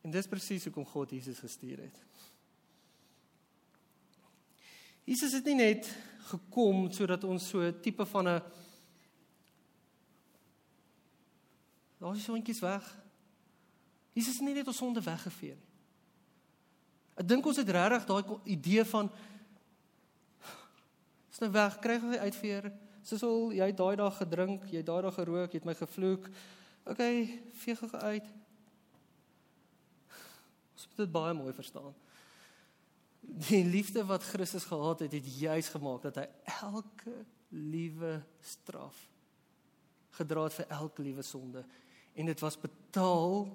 En 0.00 0.10
dis 0.10 0.26
presies 0.26 0.64
hoekom 0.64 0.86
God 0.86 1.10
Jesus 1.10 1.38
gestuur 1.38 1.78
het. 1.78 1.98
Jesus 5.04 5.32
het 5.32 5.44
nie 5.44 5.58
net 5.58 5.88
gekom 6.30 6.90
sodat 6.94 7.24
ons 7.24 7.48
so 7.48 7.60
'n 7.60 7.80
tipe 7.80 8.06
van 8.06 8.28
'n 8.28 8.42
Daar 12.00 12.14
is 12.16 12.24
sontjies 12.24 12.60
weg. 12.60 12.96
Jesus 14.12 14.34
het 14.34 14.42
nie 14.42 14.54
net 14.54 14.66
ons 14.66 14.76
sonde 14.76 15.02
weggevee 15.02 15.54
nie. 15.54 15.68
Ek 17.20 17.28
dink 17.28 17.46
ons 17.46 17.58
het 17.60 17.68
regtig 17.68 18.06
daai 18.08 18.38
idee 18.44 18.84
van 18.84 19.10
is 21.30 21.38
nou 21.38 21.50
weg, 21.52 21.78
kry 21.78 21.98
gou 22.00 22.16
uitveer. 22.16 22.70
Sisol, 23.02 23.52
jy 23.52 23.68
het 23.70 23.76
daai 23.76 23.96
dag 23.96 24.16
gedrink, 24.16 24.64
jy 24.72 24.80
het 24.80 24.88
daai 24.88 25.02
dag 25.02 25.14
gerook, 25.14 25.52
jy 25.52 25.60
het 25.60 25.68
my 25.68 25.74
gevloek. 25.76 26.30
OK, 26.88 27.02
vee 27.62 27.76
gou 27.76 27.90
uit. 27.92 28.39
Dit 31.00 31.12
baie 31.12 31.34
mooi 31.36 31.52
verstaan. 31.56 31.94
Die 33.48 33.64
liefde 33.64 34.04
wat 34.08 34.26
Christus 34.26 34.64
gehad 34.68 35.04
het, 35.04 35.12
het 35.12 35.28
juis 35.40 35.68
gemaak 35.72 36.02
dat 36.08 36.22
hy 36.22 36.26
elke 36.60 37.14
liewe 37.50 38.20
straf 38.44 38.96
gedra 40.20 40.46
het 40.48 40.56
vir 40.58 40.72
elke 40.76 41.02
liewe 41.02 41.22
sonde 41.24 41.64
en 42.14 42.26
dit 42.28 42.40
was 42.42 42.58
betaal 42.60 43.46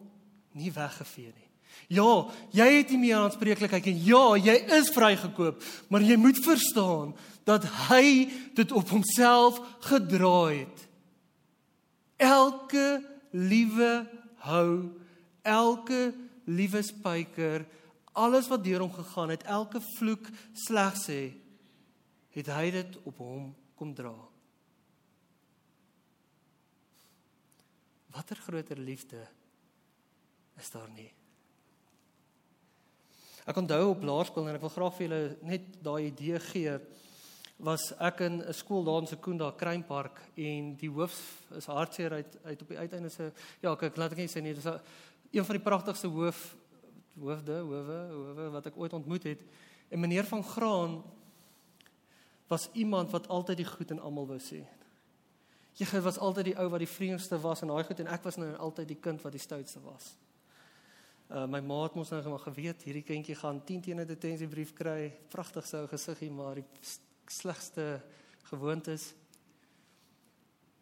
nie 0.55 0.71
weggevee 0.73 1.31
nie. 1.35 1.49
Ja, 1.91 2.25
jy 2.55 2.67
het 2.77 2.91
nie 2.93 3.01
meer 3.01 3.19
aanspreeklikheid 3.19 3.89
en 3.91 3.97
ja, 4.05 4.23
jy 4.39 4.55
is 4.77 4.91
vrygekoop, 4.95 5.63
maar 5.91 6.05
jy 6.05 6.15
moet 6.17 6.39
verstaan 6.45 7.11
dat 7.45 7.67
hy 7.89 8.29
dit 8.57 8.71
op 8.71 8.89
homself 8.95 9.59
gedra 9.89 10.37
het. 10.53 10.85
Elke 12.15 13.03
liewe 13.35 13.91
hou, 14.47 14.71
elke 15.43 16.13
liewe 16.45 16.81
spyker, 16.85 17.65
alles 18.15 18.47
wat 18.51 18.63
deur 18.63 18.85
hom 18.85 18.93
gegaan 18.93 19.33
het, 19.33 19.43
elke 19.43 19.81
vloek 19.97 20.29
sleg 20.65 20.95
sê, 21.01 21.19
het 22.35 22.51
hy 22.51 22.69
dit 22.75 22.97
op 23.03 23.19
hom 23.23 23.49
kom 23.75 23.93
dra. 23.95 24.13
Watter 28.15 28.39
groter 28.39 28.79
liefde 28.79 29.19
is 30.59 30.71
daar 30.71 30.91
nie? 30.95 31.09
Ek 33.45 33.57
onthou 33.59 33.91
op 33.91 34.05
laerskool 34.07 34.47
en 34.47 34.57
ek 34.57 34.63
wil 34.63 34.73
graag 34.73 34.95
vir 34.97 35.05
julle 35.05 35.23
net 35.45 35.65
daai 35.83 36.07
idee 36.07 36.39
gee 36.47 36.77
was 37.57 37.93
ek 37.99 38.19
in 38.19 38.41
'n 38.41 38.53
skool 38.53 38.83
daar 38.83 39.01
in 39.01 39.07
Sekunda 39.07 39.51
Kruinpark 39.51 40.19
en 40.35 40.75
die 40.75 40.89
hoof 40.89 41.41
is 41.55 41.65
hartseer 41.65 42.11
uit 42.11 42.37
uit 42.43 42.61
op 42.61 42.67
die 42.67 42.77
uiteinde 42.77 43.09
se 43.09 43.31
ja 43.61 43.75
kyk 43.75 43.97
laat 43.97 44.11
ek 44.11 44.17
net 44.17 44.31
sê 44.31 44.41
nee 44.41 44.53
dis 44.53 44.65
een 45.35 45.45
van 45.45 45.55
die 45.55 45.63
pragtigste 45.63 46.07
hoof 46.07 46.55
hoofde 47.19 47.59
howe 47.59 47.99
howe 48.11 48.49
wat 48.57 48.65
ek 48.71 48.77
ooit 48.77 48.93
ontmoet 48.93 49.23
het 49.23 49.43
en 49.89 49.99
meneer 49.99 50.27
van 50.27 50.43
Graan 50.43 51.03
was 52.47 52.69
iemand 52.73 53.11
wat 53.11 53.27
altyd 53.27 53.57
die 53.57 53.65
goed 53.65 53.91
in 53.91 53.99
almal 53.99 54.27
wou 54.27 54.37
sê. 54.39 54.61
Jy 55.75 56.01
was 56.05 56.19
altyd 56.21 56.51
die 56.51 56.57
ou 56.61 56.67
wat 56.71 56.83
die 56.83 56.89
vreemdste 56.89 57.39
was 57.41 57.61
en 57.61 57.73
daai 57.73 57.83
goed 57.83 57.99
en 57.99 58.11
ek 58.13 58.23
was 58.23 58.37
nou 58.39 58.51
altyd 58.67 58.87
die 58.93 59.01
kind 59.01 59.23
wat 59.25 59.33
die 59.35 59.41
stoutste 59.41 59.81
was. 59.83 60.13
Uh 61.25 61.45
my 61.49 61.59
ma 61.59 61.81
het 61.83 61.97
mos 61.97 62.13
nou 62.13 62.21
maar 62.29 62.45
geweet 62.45 62.85
hierdie 62.85 63.03
kindjie 63.03 63.35
gaan 63.35 63.63
10 63.65 63.81
teen 63.81 63.99
'n 63.99 64.07
detensiebrief 64.07 64.73
kry. 64.73 65.11
Pragtig 65.29 65.65
sou 65.65 65.87
gesiggie 65.87 66.31
maar 66.31 66.55
die 66.55 66.65
slegste 67.27 68.01
gewoontes. 68.43 69.13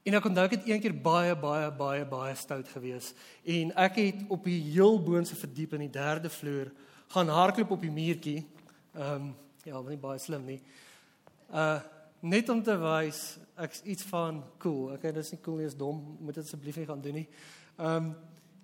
En 0.03 0.17
ek 0.17 0.25
onthou 0.27 0.43
ek 0.49 0.57
het 0.57 0.65
eendag 0.67 0.97
baie 0.99 1.35
baie 1.39 1.69
baie 1.71 2.05
baie 2.05 2.35
stout 2.35 2.67
gewees 2.75 3.13
en 3.47 3.69
ek 3.85 3.99
het 4.01 4.25
op 4.27 4.43
die 4.43 4.59
heel 4.73 4.97
boonste 4.99 5.37
verdiep 5.39 5.77
in 5.77 5.85
die 5.85 5.93
derde 5.95 6.27
vloer 6.29 6.73
gaan 7.13 7.31
hardloop 7.31 7.71
op 7.77 7.85
die 7.85 7.93
muurtjie. 7.93 8.41
Ehm 8.97 9.29
um, 9.29 9.29
ja, 9.63 9.77
was 9.77 9.87
nie 9.87 10.01
baie 10.01 10.19
slim 10.19 10.43
nie. 10.45 10.59
Uh 11.47 11.79
net 12.23 12.49
om 12.49 12.59
te 12.63 12.75
wys 12.79 13.21
ek's 13.59 13.81
iets 13.83 14.03
van 14.07 14.43
cool. 14.63 14.93
Okay, 14.95 15.11
dis 15.11 15.31
nie 15.31 15.41
cool 15.43 15.57
nie, 15.59 15.67
is 15.67 15.75
dom. 15.75 15.97
Moet 16.19 16.39
dit 16.39 16.45
asseblief 16.45 16.77
nie 16.79 16.87
gaan 16.91 17.01
doen 17.01 17.19
nie. 17.21 17.27
Ehm 17.77 17.95
um, 17.95 18.13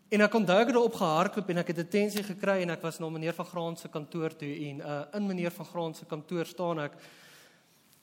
en 0.09 0.25
ek 0.25 0.35
onthou 0.35 0.59
ek 0.59 0.71
het 0.73 0.83
op 0.83 0.95
gehardloop 0.99 1.49
en 1.53 1.63
ek 1.63 1.67
het 1.71 1.83
attensie 1.85 2.23
gekry 2.25 2.61
en 2.65 2.75
ek 2.75 2.83
was 2.83 2.99
na 2.99 3.09
meneer 3.13 3.35
van 3.37 3.45
Graan 3.45 3.75
se 3.77 3.87
kantoor 3.87 4.35
toe 4.35 4.53
en 4.67 4.83
uh 4.83 5.01
in 5.15 5.27
meneer 5.27 5.55
van 5.55 5.71
Graan 5.71 5.95
se 5.95 6.05
kantoor 6.05 6.45
staan 6.45 6.83
ek. 6.89 6.99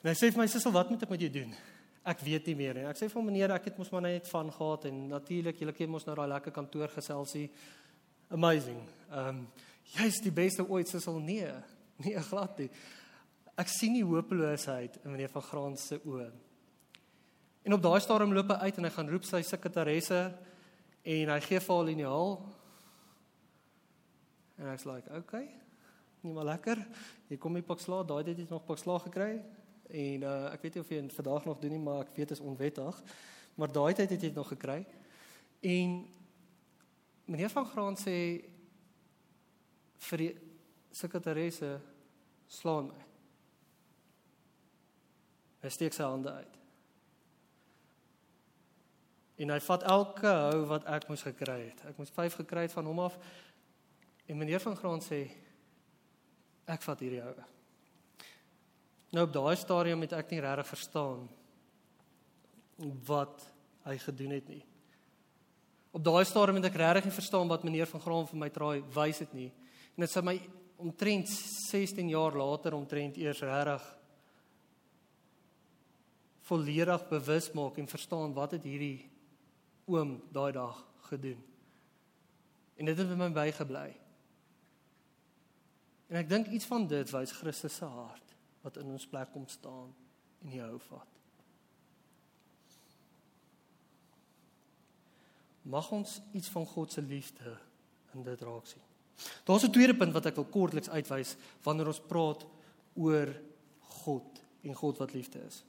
En 0.04 0.14
hy 0.14 0.16
sê 0.16 0.32
vir 0.32 0.40
my 0.40 0.46
sussie, 0.46 0.72
"Wat 0.72 0.90
moet 0.90 1.02
ek 1.02 1.10
met 1.10 1.20
jou 1.20 1.30
doen?" 1.30 1.56
Ek 2.06 2.22
weet 2.22 2.46
nie 2.50 2.56
meer 2.58 2.78
nie. 2.78 2.84
Ek 2.86 2.98
sê 2.98 3.08
vir 3.10 3.24
meneer, 3.26 3.54
ek 3.56 3.70
het 3.70 3.78
mos 3.80 3.90
maar 3.90 4.04
net 4.06 4.28
van 4.30 4.50
gehad 4.54 4.86
en 4.90 5.00
natuurlik 5.10 5.58
julle 5.62 5.74
ken 5.74 5.90
mos 5.90 6.06
nou 6.06 6.14
daai 6.18 6.28
lekker 6.36 6.54
kantoor 6.54 6.92
geselsie. 6.94 7.48
Amazing. 8.30 8.82
Ehm 9.10 9.32
um, 9.32 9.46
jy's 9.86 10.18
die 10.18 10.34
beste 10.34 10.64
ooit 10.66 10.88
se 10.90 11.00
sal 11.00 11.20
nee. 11.22 11.50
Nee, 12.02 12.18
glad 12.28 12.58
nie. 12.58 12.66
Ek 13.56 13.70
sien 13.72 13.94
nie 13.94 14.04
hopeloosheid 14.04 14.98
in 15.04 15.14
meneer 15.14 15.30
van 15.32 15.44
Graan 15.46 15.76
se 15.80 15.96
oë. 16.04 16.26
En 17.64 17.72
op 17.72 17.82
daai 17.82 18.02
stadium 18.04 18.34
loop 18.36 18.50
hy 18.52 18.68
uit 18.68 18.80
en 18.80 18.84
hy 18.84 18.90
gaan 18.92 19.08
roep 19.14 19.24
sy 19.24 19.40
sekretaresse 19.46 20.18
en 21.14 21.32
hy 21.32 21.38
gee 21.46 21.62
vir 21.62 21.74
haar 21.74 21.86
liniaal. 21.88 22.34
En 24.58 24.68
ek's 24.74 24.84
like, 24.84 25.08
"Okay. 25.22 25.48
Nie 26.20 26.34
maar 26.34 26.44
lekker. 26.44 26.84
Jy 27.28 27.36
kom 27.36 27.52
nie 27.52 27.62
pak 27.62 27.80
slaag, 27.80 28.06
daai 28.06 28.24
het 28.24 28.38
jy 28.38 28.46
nog 28.50 28.66
pak 28.66 28.78
slaag 28.78 29.02
gekry." 29.02 29.40
En 29.88 30.22
uh 30.22 30.52
ek 30.52 30.62
weet 30.62 30.74
nie 30.74 30.82
of 30.82 30.90
jy 30.90 31.00
vandag 31.14 31.44
nog 31.44 31.58
doen 31.62 31.70
nie, 31.70 31.82
maar 31.82 32.02
ek 32.04 32.14
weet 32.16 32.28
dit 32.28 32.38
is 32.38 32.44
onwettig. 32.44 33.02
Maar 33.54 33.72
daai 33.72 33.94
tyd 33.94 34.10
het 34.10 34.20
jy 34.20 34.28
dit 34.28 34.34
nog 34.34 34.48
gekry. 34.48 34.86
En 35.60 35.96
meneer 37.24 37.50
van 37.50 37.66
Graan 37.66 37.96
sê 37.96 38.18
vir 40.10 40.22
die 40.22 40.32
sekretaresse 40.92 41.76
slaan 42.46 42.90
my. 42.90 43.02
Hy 45.64 45.72
steek 45.72 45.96
sy 45.96 46.06
hande 46.06 46.32
uit. 46.32 46.60
En 49.36 49.52
hy 49.52 49.58
vat 49.60 49.82
elke 49.92 50.30
hou 50.30 50.62
wat 50.70 50.86
ek 50.88 51.08
moes 51.10 51.24
gekry 51.26 51.58
het. 51.66 51.82
Ek 51.90 51.98
moes 52.00 52.12
5 52.14 52.38
gekry 52.40 52.64
het 52.68 52.76
van 52.76 52.86
hom 52.88 53.02
af. 53.04 53.18
En 54.26 54.38
meneer 54.38 54.62
van 54.62 54.76
Graan 54.78 55.04
sê 55.04 55.26
ek 56.66 56.82
vat 56.86 57.02
hierdie 57.04 57.22
houe. 57.22 57.44
Nou 59.14 59.26
op 59.26 59.32
daai 59.32 59.56
stadium 59.56 60.02
het 60.02 60.14
ek 60.16 60.32
nie 60.34 60.42
regtig 60.42 60.66
verstaan 60.66 61.26
wat 63.06 63.44
hy 63.86 63.94
gedoen 64.02 64.34
het 64.34 64.48
nie. 64.50 64.62
Op 65.94 66.02
daai 66.04 66.24
stadium 66.28 66.58
het 66.58 66.68
ek 66.72 66.80
regtig 66.80 67.06
nie 67.08 67.14
verstaan 67.14 67.48
wat 67.48 67.64
meneer 67.64 67.88
van 67.90 68.02
Graan 68.02 68.26
vir 68.28 68.40
my 68.42 68.50
traai 68.52 68.82
wys 68.96 69.22
het 69.22 69.32
nie. 69.36 69.52
En 69.94 70.04
dit 70.04 70.12
sê 70.12 70.22
my 70.24 70.36
omtrent 70.82 71.30
16 71.30 72.10
jaar 72.12 72.34
later 72.36 72.74
omtrent 72.76 73.16
eers 73.16 73.40
regtig 73.46 73.86
volledig 76.46 77.08
bewus 77.10 77.50
maak 77.58 77.78
en 77.78 77.88
verstaan 77.90 78.34
wat 78.34 78.58
het 78.58 78.66
hierdie 78.66 79.06
oom 79.86 80.18
daai 80.34 80.52
dag 80.54 80.82
gedoen. 81.08 81.40
En 82.76 82.90
dit 82.90 82.98
het 82.98 83.08
met 83.08 83.22
my 83.22 83.32
bygebly. 83.34 83.88
En 86.10 86.20
ek 86.20 86.28
dink 86.30 86.52
iets 86.54 86.68
van 86.68 86.86
dit 86.90 87.10
wys 87.14 87.34
Christus 87.38 87.80
se 87.80 87.88
hart 87.88 88.25
wat 88.66 88.80
in 88.82 88.90
ons 88.90 89.06
plek 89.06 89.30
kom 89.30 89.46
staan 89.46 89.92
en 90.42 90.50
jou 90.50 90.64
hou 90.66 90.80
vat. 90.88 91.12
Mag 95.66 95.90
ons 95.94 96.18
iets 96.34 96.50
van 96.54 96.66
God 96.66 96.92
se 96.92 97.02
liefde 97.02 97.54
in 98.14 98.26
dit 98.26 98.42
raak 98.46 98.66
sien. 98.66 98.82
Daar's 99.46 99.64
'n 99.64 99.72
tweede 99.72 99.96
punt 99.96 100.12
wat 100.12 100.26
ek 100.26 100.34
wil 100.34 100.50
kortliks 100.50 100.88
uitwys 100.90 101.36
wanneer 101.62 101.86
ons 101.86 102.00
praat 102.00 102.46
oor 102.94 103.30
God 104.02 104.42
en 104.62 104.74
God 104.74 104.98
wat 104.98 105.12
liefde 105.12 105.38
is. 105.46 105.64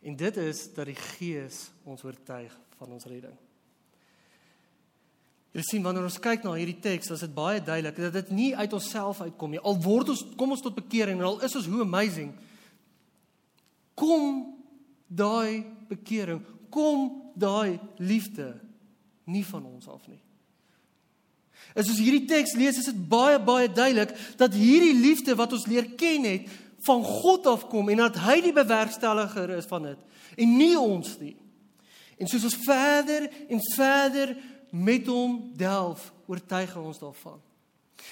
En 0.00 0.16
dit 0.16 0.36
is 0.36 0.72
dat 0.74 0.86
die 0.86 0.94
Gees 0.94 1.70
ons 1.84 2.04
oortuig 2.04 2.58
van 2.76 2.92
ons 2.92 3.04
redding. 3.04 3.36
Jy 5.56 5.64
sien 5.64 5.84
wanneer 5.84 6.04
ons 6.06 6.20
kyk 6.20 6.44
na 6.44 6.52
hierdie 6.58 6.76
teks, 6.82 7.10
is 7.14 7.24
dit 7.24 7.34
baie 7.34 7.62
duidelik 7.64 7.96
dat 7.96 8.18
dit 8.18 8.30
nie 8.36 8.50
uit 8.56 8.76
onsself 8.76 9.22
uitkom 9.24 9.54
nie. 9.54 9.62
Al 9.64 9.78
word 9.80 10.12
ons 10.12 10.22
kom 10.36 10.52
ons 10.52 10.62
tot 10.64 10.76
bekering 10.76 11.18
en 11.18 11.30
al 11.30 11.40
is 11.46 11.56
ons 11.56 11.68
hoe 11.70 11.82
amazing. 11.86 12.34
Kom 13.98 14.44
daai 15.08 15.64
bekering, 15.88 16.42
kom 16.70 17.08
daai 17.38 17.78
liefde 17.96 18.52
nie 19.28 19.44
van 19.48 19.64
ons 19.64 19.88
af 19.88 20.04
nie. 20.08 20.20
As 21.74 21.88
ons 21.88 22.00
hierdie 22.00 22.26
teks 22.28 22.54
lees, 22.56 22.78
is 22.80 22.88
dit 22.90 23.00
baie 23.10 23.40
baie 23.40 23.68
duidelik 23.72 24.14
dat 24.40 24.54
hierdie 24.56 24.94
liefde 25.00 25.34
wat 25.36 25.52
ons 25.56 25.66
leer 25.68 25.88
ken 25.98 26.28
het, 26.28 26.48
van 26.86 27.02
God 27.04 27.46
afkom 27.50 27.88
en 27.90 28.04
dat 28.04 28.20
hy 28.22 28.38
die 28.44 28.54
bewerkstelliger 28.54 29.50
is 29.56 29.66
van 29.66 29.90
dit 29.90 30.04
en 30.38 30.52
nie 30.54 30.76
ons 30.78 31.16
nie. 31.18 31.34
En 32.18 32.28
soos 32.30 32.44
ons 32.46 32.58
verder 32.62 33.26
en 33.50 33.62
verder 33.74 34.36
met 34.70 35.06
hom 35.06 35.50
delf, 35.56 36.12
oortuig 36.26 36.76
ons 36.76 36.98
daarvan. 36.98 37.40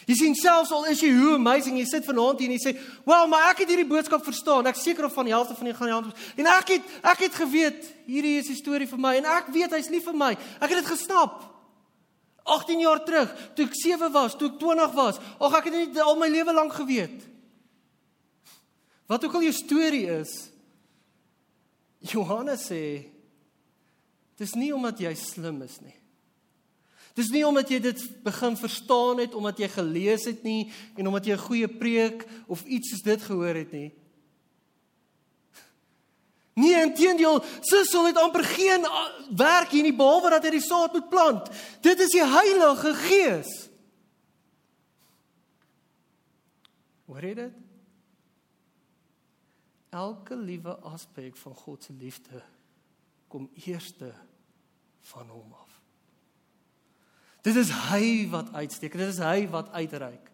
Jy 0.07 0.15
sien 0.19 0.35
selfs 0.39 0.73
al 0.75 0.87
is 0.91 1.01
jy 1.01 1.11
hoe 1.15 1.35
amazing 1.39 1.79
jy 1.79 1.87
sit 1.89 2.05
vanaand 2.07 2.41
hier 2.43 2.51
en 2.51 2.57
jy 2.59 2.63
sê, 2.63 2.73
"Wel, 3.05 3.27
maar 3.29 3.51
ek 3.51 3.59
het 3.59 3.69
hierdie 3.69 3.89
boodskap 3.89 4.25
verstaan. 4.25 4.67
Ek 4.67 4.75
seker 4.75 5.05
of 5.05 5.13
van 5.13 5.25
die 5.25 5.33
helfte 5.33 5.55
van 5.55 5.65
die 5.65 5.75
gaan 5.75 5.89
help." 5.89 6.19
En 6.37 6.47
ek 6.47 6.69
het 6.69 6.83
ek 7.03 7.19
het 7.19 7.35
geweet 7.35 7.95
hierdie 8.07 8.39
is 8.39 8.47
die 8.47 8.57
storie 8.57 8.87
vir 8.87 8.99
my 8.99 9.17
en 9.17 9.25
ek 9.25 9.47
weet 9.47 9.71
hy's 9.71 9.89
lief 9.89 10.05
vir 10.05 10.15
my. 10.15 10.33
Ek 10.61 10.71
het 10.71 10.85
dit 10.85 10.87
gesnap. 10.87 11.55
18 12.45 12.79
jaar 12.81 13.05
terug, 13.05 13.55
toe 13.55 13.65
ek 13.67 13.75
7 13.75 14.13
was, 14.13 14.35
toe 14.37 14.49
ek 14.49 14.59
20 14.59 14.93
was. 14.93 15.19
Ag, 15.41 15.55
ek 15.59 15.65
het 15.65 15.73
dit 15.73 15.99
al 15.99 16.17
my 16.17 16.29
lewe 16.29 16.53
lank 16.53 16.73
geweet. 16.73 17.27
Wat 19.07 19.25
ook 19.25 19.35
al 19.35 19.43
jou 19.43 19.53
storie 19.53 20.07
is, 20.07 20.51
Johannes 21.99 22.71
sê 22.71 23.11
dis 24.37 24.55
nie 24.55 24.75
omdat 24.75 24.99
jy 24.99 25.15
slim 25.15 25.63
is 25.63 25.81
nie. 25.81 25.95
Dis 27.17 27.31
nie 27.33 27.47
omdat 27.49 27.71
jy 27.73 27.81
dit 27.81 28.03
begin 28.25 28.59
verstaan 28.61 29.23
het 29.23 29.35
omdat 29.35 29.59
jy 29.59 29.69
gelees 29.73 30.27
het 30.29 30.43
nie 30.45 30.69
en 30.97 31.07
omdat 31.09 31.25
jy 31.27 31.33
'n 31.33 31.47
goeie 31.49 31.69
preek 31.69 32.27
of 32.47 32.65
iets 32.65 32.91
soos 32.91 33.03
dit 33.03 33.23
gehoor 33.23 33.55
het 33.55 33.73
nie. 33.73 33.93
Nee, 36.55 36.83
inteendeel, 36.83 37.45
Sissel 37.61 38.07
het 38.07 38.17
amper 38.17 38.45
geen 38.45 38.87
werk 39.37 39.69
hier 39.71 39.83
nie 39.83 39.97
behalwe 39.97 40.31
dat 40.31 40.45
hy 40.45 40.51
die 40.51 40.61
saad 40.61 40.93
moet 40.93 41.09
plant. 41.09 41.49
Dit 41.81 42.01
is 42.01 42.11
die 42.11 42.25
Heilige 42.25 42.95
Gees. 42.95 43.69
Hoor 47.07 47.23
jy 47.23 47.35
dit? 47.35 47.67
elke 49.97 50.37
liewe 50.37 50.77
aspek 50.77 51.37
van 51.37 51.55
God 51.55 51.83
se 51.83 51.93
liefde 51.93 52.43
kom 53.29 53.49
eerste 53.65 54.13
van 55.01 55.29
hom 55.29 55.53
af. 55.53 55.66
Dit 57.47 57.55
is 57.61 57.71
hy 57.93 58.27
wat 58.33 58.51
uitsteek, 58.59 58.97
dit 58.99 59.13
is 59.13 59.23
hy 59.23 59.47
wat 59.53 59.71
uitreik. 59.77 60.33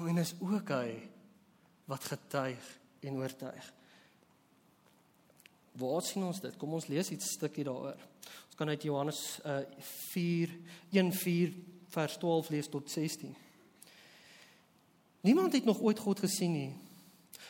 En 0.00 0.20
is 0.20 0.32
ook 0.40 0.70
hy 0.72 0.94
wat 1.90 2.06
getuig 2.08 2.68
en 3.04 3.18
oortuig. 3.20 3.66
Waar 5.76 6.06
sien 6.06 6.24
ons 6.24 6.40
dit? 6.40 6.56
Kom 6.56 6.72
ons 6.78 6.86
lees 6.88 7.10
iets 7.12 7.34
stukkie 7.36 7.66
daaroor. 7.66 8.00
Ons 8.46 8.56
kan 8.56 8.70
uit 8.70 8.86
Johannes 8.86 9.20
uh, 9.44 9.60
4 10.14 10.54
1:4 10.94 11.52
vers 11.94 12.16
12 12.22 12.48
lees 12.54 12.70
tot 12.70 12.90
16. 12.90 13.34
Niemand 15.20 15.52
het 15.52 15.64
nog 15.64 15.82
ooit 15.84 15.98
God 15.98 16.22
gesien 16.24 16.52
nie. 16.52 16.72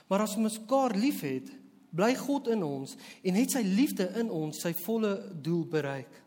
Maar 0.09 0.27
as 0.27 0.35
ons 0.37 0.59
mekaar 0.59 0.97
liefhet, 0.97 1.53
bly 1.95 2.11
God 2.19 2.51
in 2.51 2.63
ons 2.67 2.97
en 3.23 3.39
het 3.39 3.55
sy 3.55 3.63
liefde 3.63 4.09
in 4.19 4.31
ons 4.31 4.59
sy 4.65 4.75
volle 4.83 5.15
doel 5.45 5.65
bereik. 5.71 6.24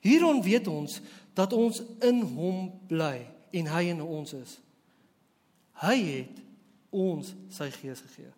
Hieron 0.00 0.42
weet 0.42 0.68
ons 0.70 1.00
dat 1.36 1.52
ons 1.52 1.82
in 2.04 2.22
hom 2.34 2.68
bly 2.88 3.26
en 3.56 3.70
hy 3.74 3.82
in 3.92 4.02
ons 4.02 4.32
is. 4.36 4.58
Hy 5.80 5.96
het 5.96 6.40
ons 6.90 7.34
sy 7.52 7.70
gees 7.74 8.02
gegee. 8.04 8.32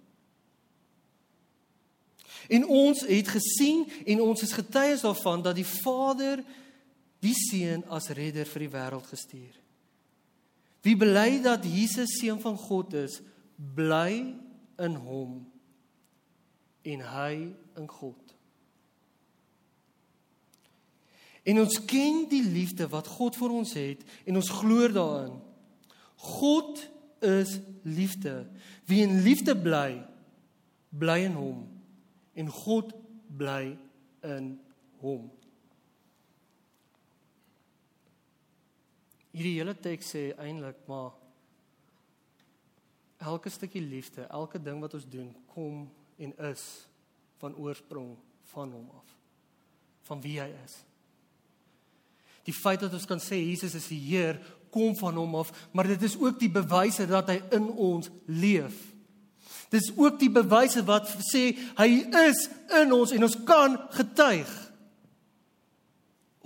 En 2.52 2.66
ons 2.66 3.04
het 3.07 3.28
gesien 3.28 3.84
en 4.06 4.23
ons 4.25 4.43
is 4.43 4.52
getuies 4.52 5.04
daarvan 5.06 5.43
dat 5.43 5.56
die 5.56 5.69
Vader 5.69 6.43
die 7.23 7.34
Seun 7.39 7.84
as 7.95 8.10
redder 8.10 8.49
vir 8.50 8.67
die 8.67 8.73
wêreld 8.73 9.06
gestuur. 9.06 9.54
Wie 10.82 10.97
bely 10.99 11.39
dat 11.43 11.63
Jesus 11.65 12.17
seun 12.19 12.41
van 12.43 12.56
God 12.58 12.95
is, 12.99 13.21
bly 13.54 14.34
in 14.82 14.95
hom 14.99 15.36
en 16.82 17.04
hy 17.06 17.34
in 17.78 17.86
God. 17.86 18.31
En 21.43 21.59
ons 21.59 21.78
ken 21.91 22.25
die 22.31 22.45
liefde 22.47 22.87
wat 22.91 23.09
God 23.11 23.37
vir 23.39 23.55
ons 23.55 23.75
het 23.75 24.02
en 24.26 24.39
ons 24.39 24.50
glo 24.61 24.87
daarin. 24.93 25.35
God 26.39 26.85
is 27.23 27.57
liefde. 27.83 28.45
Wie 28.87 29.02
in 29.02 29.23
liefde 29.26 29.57
bly, 29.59 30.02
bly 30.91 31.23
in 31.26 31.39
hom 31.39 31.65
en 32.39 32.50
God 32.52 32.93
bly 33.37 33.75
in 34.26 34.52
hom. 35.02 35.26
Hierdie 39.33 39.57
hele 39.57 39.75
teks 39.75 40.13
sê 40.15 40.25
eintlik 40.37 40.78
maar 40.87 41.11
elke 43.23 43.50
stukkie 43.50 43.83
liefde, 43.83 44.26
elke 44.31 44.61
ding 44.63 44.81
wat 44.83 44.95
ons 44.99 45.07
doen, 45.09 45.31
kom 45.55 45.87
en 46.19 46.35
is 46.50 46.65
van 47.43 47.55
oorsprong 47.57 48.15
van 48.52 48.73
hom 48.75 48.89
af. 48.99 49.15
Van 50.11 50.21
wie 50.23 50.39
hy 50.43 50.50
is. 50.65 50.83
Die 52.47 52.55
feit 52.55 52.83
dat 52.83 52.95
ons 52.95 53.07
kan 53.07 53.21
sê 53.23 53.39
Jesus 53.39 53.76
is 53.78 53.89
die 53.93 54.00
Heer, 54.11 54.41
kom 54.73 54.97
van 54.97 55.19
hom 55.21 55.37
af, 55.43 55.52
maar 55.73 55.87
dit 55.91 56.02
is 56.02 56.17
ook 56.19 56.39
die 56.41 56.50
bewyse 56.50 57.07
dat 57.07 57.28
hy 57.28 57.39
in 57.55 57.69
ons 57.71 58.09
leef. 58.26 58.78
Dis 59.73 59.91
ook 59.97 60.19
die 60.21 60.31
bewyse 60.33 60.83
wat 60.89 61.09
sê 61.28 61.50
hy 61.78 61.89
is 62.26 62.47
in 62.81 62.93
ons 62.93 63.13
en 63.15 63.28
ons 63.28 63.39
kan 63.49 63.76
getuig 63.97 64.50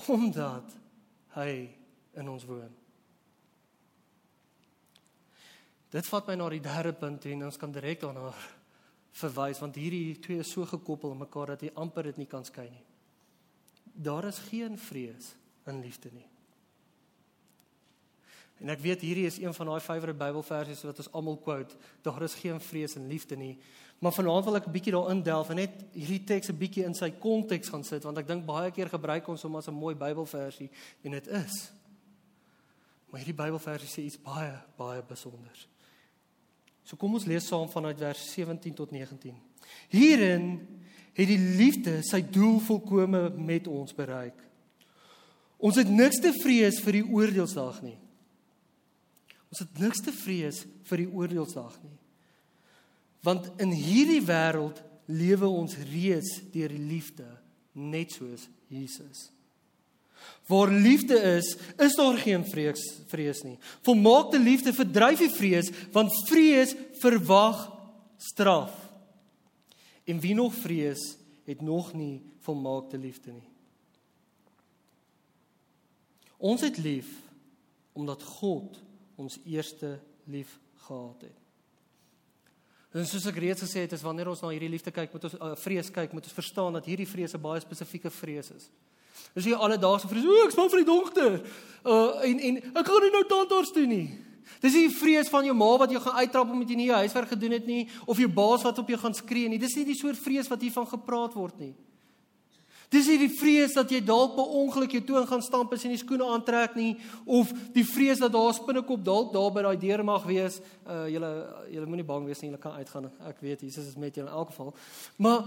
omdat 0.07 0.75
hy 1.35 1.53
in 2.21 2.29
ons 2.29 2.45
woon. 2.47 2.71
Dit 5.91 6.07
vat 6.11 6.29
my 6.29 6.37
na 6.37 6.51
die 6.53 6.63
derde 6.63 6.93
punt 6.99 7.25
en 7.31 7.47
ons 7.49 7.59
kan 7.59 7.73
direk 7.73 8.03
daarna 8.03 8.31
verwys 9.17 9.63
want 9.63 9.79
hierdie 9.81 10.19
twee 10.23 10.43
is 10.45 10.53
so 10.53 10.67
gekoppel 10.69 11.15
aan 11.15 11.25
mekaar 11.25 11.55
dat 11.55 11.65
jy 11.65 11.73
amper 11.81 12.11
dit 12.11 12.21
nie 12.21 12.31
kan 12.31 12.45
skei 12.45 12.69
nie. 12.69 12.85
Daar 14.07 14.29
is 14.29 14.43
geen 14.51 14.77
vrees 14.79 15.33
in 15.67 15.81
liefde 15.81 16.11
nie. 16.13 16.27
En 18.57 18.73
ek 18.73 18.81
weet 18.81 19.03
hierdie 19.05 19.27
is 19.29 19.39
een 19.39 19.55
van 19.55 19.67
daai 19.67 19.81
favourite 19.85 20.17
Bybelversies 20.17 20.85
wat 20.89 21.03
ons 21.03 21.11
almal 21.13 21.37
quote. 21.45 21.77
Daar 22.03 22.23
is 22.25 22.35
geen 22.41 22.61
vrees 22.61 22.97
in 22.97 23.09
liefde 23.11 23.37
nie. 23.37 23.59
Maar 23.99 24.13
vanaand 24.13 24.45
wil 24.45 24.57
ek 24.57 24.67
'n 24.67 24.73
bietjie 24.73 24.93
daarin 24.93 25.23
delf 25.23 25.51
en 25.51 25.57
net 25.57 25.85
hierdie 25.93 26.25
teks 26.25 26.49
'n 26.49 26.59
bietjie 26.59 26.85
in 26.85 26.95
sy 26.95 27.11
konteks 27.11 27.69
gaan 27.69 27.85
sit 27.85 28.03
want 28.03 28.19
ek 28.19 28.27
dink 28.27 28.47
baie 28.47 28.71
keer 28.71 28.89
gebruik 28.89 29.29
ons 29.29 29.43
hom 29.43 29.57
as 29.57 29.69
'n 29.69 29.75
mooi 29.75 29.95
Bybelversie 29.95 30.71
en 31.03 31.11
dit 31.11 31.27
is. 31.27 31.73
Maar 33.11 33.21
hierdie 33.21 33.43
Bybelversie 33.45 33.89
sê 33.89 34.05
iets 34.05 34.23
baie 34.23 34.53
baie 34.77 35.03
spesiaals. 35.03 35.69
So 36.83 36.97
kom 36.97 37.15
ons 37.15 37.25
lees 37.25 37.47
saam 37.47 37.69
vanuit 37.69 37.99
vers 37.99 38.33
17 38.33 38.75
tot 38.75 38.91
19. 38.91 39.35
Hierin 39.89 40.67
het 41.13 41.29
die 41.29 41.39
liefde 41.39 42.03
sy 42.03 42.21
doel 42.31 42.61
volkome 42.61 43.31
met 43.31 43.67
ons 43.67 43.95
bereik. 43.95 44.39
Ons 45.57 45.79
het 45.81 45.89
niks 45.89 46.21
te 46.21 46.33
vrees 46.43 46.81
vir 46.85 47.01
die 47.01 47.07
oordeelsdag 47.07 47.81
nie. 47.85 47.97
Ons 49.53 49.63
het 49.63 49.79
niks 49.81 50.03
te 50.05 50.13
vrees 50.13 50.65
vir 50.89 51.05
die 51.05 51.09
oordeelsdag 51.09 51.79
nie. 51.85 51.97
Want 53.25 53.49
in 53.63 53.73
hierdie 53.73 54.23
wêreld 54.27 54.83
lewe 55.07 55.49
ons 55.49 55.79
reeds 55.89 56.41
deur 56.53 56.75
die 56.75 56.83
liefde, 56.83 57.27
net 57.73 58.13
soos 58.15 58.49
Jesus. 58.73 59.31
Waar 60.51 60.71
liefde 60.71 61.17
is, 61.37 61.55
is 61.83 61.97
daar 61.99 62.19
geen 62.19 62.45
vrees 62.47 62.83
vrees 63.11 63.43
nie. 63.47 63.57
Volmaakte 63.87 64.39
liefde 64.43 64.75
verdryf 64.75 65.23
die 65.23 65.33
vrees, 65.33 65.71
want 65.95 66.15
vrees 66.29 66.75
verwag 67.03 67.67
straf. 68.19 68.75
En 70.07 70.21
wie 70.23 70.35
nog 70.35 70.55
vrees, 70.55 71.17
het 71.47 71.63
nog 71.63 71.93
nie 71.95 72.23
volmaakte 72.47 72.99
liefde 72.99 73.33
nie. 73.33 73.56
Ons 76.39 76.61
het 76.67 76.79
lief 76.79 77.09
omdat 77.97 78.23
God 78.23 78.77
ons 79.17 79.39
eerste 79.45 79.97
lief 80.29 80.59
gehad 80.87 81.21
het. 81.21 81.39
En 82.97 83.05
soos 83.09 83.27
ek 83.29 83.39
reeds 83.41 83.65
gesê 83.65 83.85
het, 83.85 83.93
is 83.93 84.05
wanneer 84.05 84.29
ons 84.31 84.41
na 84.41 84.53
hierdie 84.55 84.71
liefde 84.73 84.93
kyk, 84.95 85.13
moet 85.13 85.27
ons 85.29 85.35
uh, 85.37 85.53
vrees 85.61 85.89
kyk, 85.93 86.15
moet 86.17 86.29
ons 86.29 86.37
verstaan 86.37 86.77
dat 86.79 86.87
hierdie 86.89 87.09
vrees 87.09 87.35
'n 87.37 87.41
baie 87.41 87.61
spesifieke 87.61 88.11
vrees 88.11 88.51
is. 88.51 88.71
Dis 89.35 89.45
nie 89.45 89.55
alledaagse 89.55 90.09
vrees. 90.09 90.25
O, 90.25 90.45
ek 90.47 90.55
span 90.55 90.71
vir 90.73 90.81
die 90.81 90.89
donker. 90.89 91.35
Uh 91.85 92.25
en 92.25 92.41
en 92.41 92.57
ek 92.73 92.87
gaan 92.87 93.05
nie 93.05 93.13
nou 93.13 93.25
tandarts 93.29 93.73
toe 93.73 93.87
nie. 93.87 94.09
Dis 94.63 94.73
nie 94.73 94.87
die 94.89 94.97
vrees 94.97 95.29
van 95.29 95.45
jou 95.45 95.55
ma 95.55 95.77
wat 95.77 95.91
jou 95.91 96.01
gaan 96.01 96.21
uittrap 96.23 96.51
omdat 96.51 96.71
jy 96.71 96.77
nie 96.77 96.89
jou 96.89 97.01
huiswerk 97.03 97.29
gedoen 97.29 97.57
het 97.57 97.67
nie 97.67 97.89
of 98.07 98.19
jou 98.19 98.29
baas 98.29 98.63
wat 98.63 98.79
op 98.79 98.89
jou 98.89 98.99
gaan 98.99 99.15
skree 99.15 99.49
nie. 99.49 99.59
Dis 99.59 99.77
nie 99.77 99.85
die 99.85 99.99
soort 99.99 100.17
vrees 100.17 100.49
wat 100.49 100.63
hiervan 100.63 100.87
gepraat 100.87 101.35
word 101.35 101.59
nie. 101.59 101.75
Dis 102.91 103.09
nie 103.11 103.19
die 103.19 103.33
vrees 103.33 103.75
dat 103.75 103.91
jy 103.91 104.01
dalk 104.05 104.37
per 104.37 104.51
ongeluk 104.61 104.93
jou 104.93 105.03
toon 105.09 105.27
gaan 105.27 105.43
stamp 105.43 105.73
as 105.75 105.83
jy 105.83 105.91
nie 105.91 105.99
skoene 105.99 106.27
aantrek 106.31 106.77
nie 106.79 106.93
of 107.25 107.51
die 107.75 107.85
vrees 107.85 108.23
dat 108.23 108.33
daar 108.33 108.53
'n 108.53 108.61
spinnekop 108.61 109.05
dalk 109.05 109.33
daar 109.33 109.51
by 109.51 109.63
daai 109.63 109.77
deur 109.77 110.05
mag 110.05 110.25
wees. 110.25 110.61
Uh 110.87 111.07
julle 111.11 111.31
julle 111.71 111.87
moenie 111.87 112.07
bang 112.07 112.27
wees 112.27 112.41
nie, 112.41 112.51
julle 112.51 112.63
kan 112.63 112.79
uitgaan. 112.79 113.11
Ek 113.27 113.41
weet 113.41 113.61
Jesus 113.61 113.87
is 113.87 113.97
met 113.97 114.15
julle 114.15 114.29
in 114.29 114.35
elk 114.35 114.49
geval. 114.49 114.75
Maar 115.17 115.45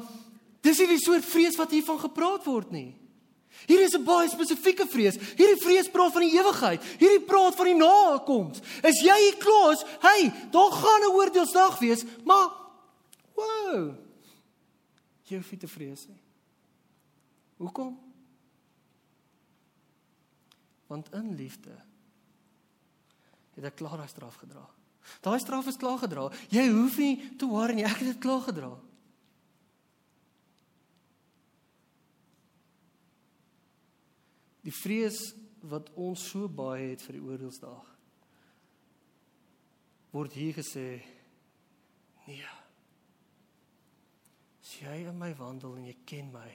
dis 0.62 0.80
nie 0.80 0.88
die 0.88 1.00
soort 1.00 1.26
vrees 1.26 1.56
wat 1.56 1.72
hiervan 1.72 2.00
gepraat 2.00 2.46
word 2.46 2.72
nie. 2.72 2.96
Hier 3.68 3.80
is 3.80 3.96
'n 3.96 4.04
baie 4.04 4.30
spesifieke 4.30 4.86
vrees. 4.88 5.16
Hierdie 5.16 5.64
vrees 5.64 5.90
praat 5.90 6.12
van 6.12 6.22
die 6.22 6.38
ewigheid. 6.38 6.84
Hierdie 7.00 7.26
praat 7.26 7.56
van 7.56 7.66
die 7.66 7.76
nakoms. 7.76 8.60
Is 8.84 9.02
jy 9.02 9.16
hier 9.16 9.38
klaar? 9.38 9.76
Hey, 10.00 10.32
daar 10.52 10.72
gaan 10.72 11.02
'n 11.02 11.14
oordeelsdag 11.16 11.80
wees, 11.80 12.04
maar 12.24 12.50
wow. 13.36 13.96
Jy 15.24 15.38
hoef 15.38 15.52
nie 15.52 15.60
te 15.60 15.68
vrees 15.68 16.08
nie. 16.08 16.18
Hoekom? 17.60 17.96
Want 20.88 21.12
in 21.14 21.34
liefde 21.36 21.76
het 23.58 23.68
ek 23.68 23.80
klaar 23.82 24.00
daai 24.00 24.10
straf 24.10 24.40
gedra. 24.40 24.64
Daai 25.26 25.40
straf 25.42 25.68
is 25.68 25.78
klaar 25.80 26.00
gedra. 26.00 26.30
Jy 26.54 26.64
hoef 26.72 26.96
nie 27.02 27.36
te 27.38 27.50
worry 27.50 27.76
nie, 27.76 27.86
ek 27.88 28.00
het 28.00 28.14
dit 28.14 28.22
klaar 28.24 28.46
gedra. 28.48 28.72
Die 34.64 34.76
vrees 34.76 35.20
wat 35.68 35.92
ons 36.00 36.24
so 36.32 36.48
baie 36.48 36.92
het 36.94 37.04
vir 37.04 37.18
die 37.18 37.26
oordeelsdag 37.26 37.88
word 40.14 40.34
hier 40.34 40.56
gesê 40.58 40.86
nee. 42.26 42.48
As 44.60 44.72
jy 44.80 45.04
in 45.10 45.18
my 45.20 45.32
wandel 45.38 45.76
en 45.78 45.88
jy 45.90 45.96
ken 46.08 46.32
my, 46.34 46.48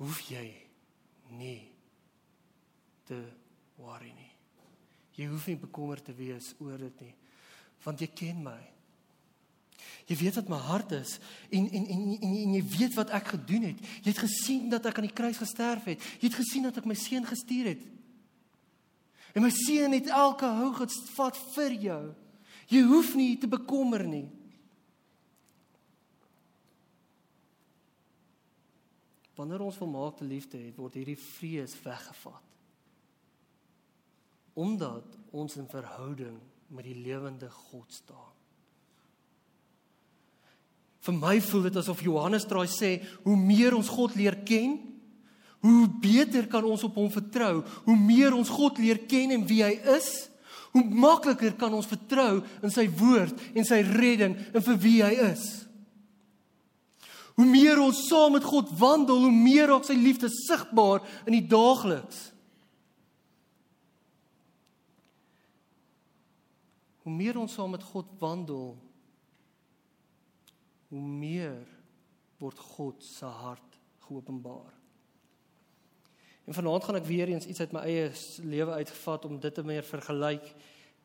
hoef 0.00 0.22
jy 0.30 0.46
nie 1.36 1.68
te 3.08 3.20
worry 3.80 4.10
nie. 4.14 4.28
Jy 5.18 5.28
hoef 5.28 5.46
nie 5.50 5.58
bekommerd 5.60 6.06
te 6.06 6.14
wees 6.16 6.54
oor 6.62 6.78
dit 6.80 7.02
nie, 7.04 7.14
want 7.84 8.00
jy 8.00 8.08
ken 8.16 8.40
my. 8.44 8.58
Jy 10.08 10.16
weet 10.18 10.38
wat 10.40 10.50
my 10.50 10.58
hart 10.64 10.92
is 10.96 11.18
en 11.54 11.68
en 11.68 11.86
en 11.86 12.00
en, 12.16 12.32
en 12.42 12.54
jy 12.56 12.62
weet 12.72 12.96
wat 12.98 13.12
ek 13.16 13.32
gedoen 13.36 13.68
het. 13.70 13.84
Jy 14.02 14.08
het 14.10 14.24
gesien 14.24 14.66
dat 14.72 14.88
ek 14.88 14.98
aan 14.98 15.08
die 15.08 15.16
kruis 15.16 15.38
gesterf 15.40 15.86
het. 15.88 16.02
Jy 16.18 16.28
het 16.28 16.38
gesien 16.40 16.66
dat 16.66 16.80
ek 16.80 16.88
my 16.88 16.96
seun 16.98 17.28
gestuur 17.28 17.70
het. 17.74 17.84
En 19.36 19.44
my 19.44 19.52
seun 19.54 19.94
het 19.94 20.10
elke 20.10 20.48
hou 20.58 20.72
gevat 20.80 21.38
vir 21.54 21.76
jou. 21.84 22.02
Jy 22.70 22.82
hoef 22.86 23.14
nie 23.18 23.34
te 23.38 23.50
bekommer 23.50 24.02
nie. 24.06 24.26
Wanneer 29.40 29.62
ons 29.64 29.78
volmaakte 29.80 30.26
liefde 30.28 30.58
het, 30.60 30.76
word 30.76 30.98
hierdie 30.98 31.16
vrees 31.16 31.72
weggevat. 31.80 32.48
Omdat 34.60 35.16
ons 35.32 35.56
in 35.56 35.68
verhouding 35.70 36.36
met 36.68 36.84
die 36.84 36.98
lewende 36.98 37.48
God 37.70 37.88
staan. 37.94 38.34
Vir 41.00 41.16
my 41.16 41.38
voel 41.40 41.70
dit 41.70 41.78
asof 41.80 42.02
Johannes 42.04 42.44
draai 42.44 42.68
sê, 42.68 42.98
hoe 43.24 43.36
meer 43.40 43.72
ons 43.72 43.88
God 43.88 44.18
leer 44.20 44.36
ken, 44.44 44.76
hoe 45.64 45.86
beter 46.02 46.44
kan 46.52 46.66
ons 46.68 46.84
op 46.84 46.98
hom 47.00 47.08
vertrou. 47.12 47.62
Hoe 47.86 47.96
meer 47.96 48.36
ons 48.36 48.52
God 48.52 48.76
leer 48.80 49.00
ken 49.08 49.32
en 49.38 49.48
wie 49.48 49.62
hy 49.64 49.72
is, 49.96 50.28
hoe 50.76 50.84
makliker 50.84 51.56
kan 51.60 51.72
ons 51.74 51.88
vertrou 51.88 52.42
in 52.60 52.72
sy 52.72 52.84
woord 53.00 53.40
en 53.56 53.66
sy 53.66 53.80
redding 53.88 54.36
en 54.52 54.68
vir 54.68 54.78
wie 54.84 54.98
hy 55.04 55.14
is. 55.32 55.48
Hoe 57.40 57.48
meer 57.48 57.78
ons 57.80 58.02
saam 58.04 58.34
met 58.36 58.44
God 58.44 58.68
wandel, 58.76 59.22
hoe 59.24 59.32
meer 59.32 59.70
raak 59.70 59.86
sy 59.88 59.94
liefde 59.96 60.28
sigbaar 60.28 61.00
in 61.24 61.38
die 61.38 61.46
daagliks. 61.48 62.18
Hoe 67.06 67.14
meer 67.14 67.38
ons 67.40 67.54
saam 67.56 67.72
met 67.72 67.86
God 67.94 68.10
wandel, 68.20 68.74
hoe 70.92 71.00
meer 71.00 71.64
word 72.44 72.60
God 72.74 73.00
se 73.08 73.24
hart 73.24 73.80
geopenbaar. 74.04 74.76
En 76.44 76.60
vanaand 76.60 76.84
gaan 76.84 77.00
ek 77.00 77.08
weer 77.08 77.32
eens 77.32 77.48
iets 77.48 77.64
uit 77.64 77.72
my 77.72 77.86
eie 77.88 78.12
lewe 78.52 78.76
uitvat 78.82 79.24
om 79.24 79.40
dit 79.40 79.54
te 79.54 79.64
meer 79.64 79.86
vergelyk 79.86 80.52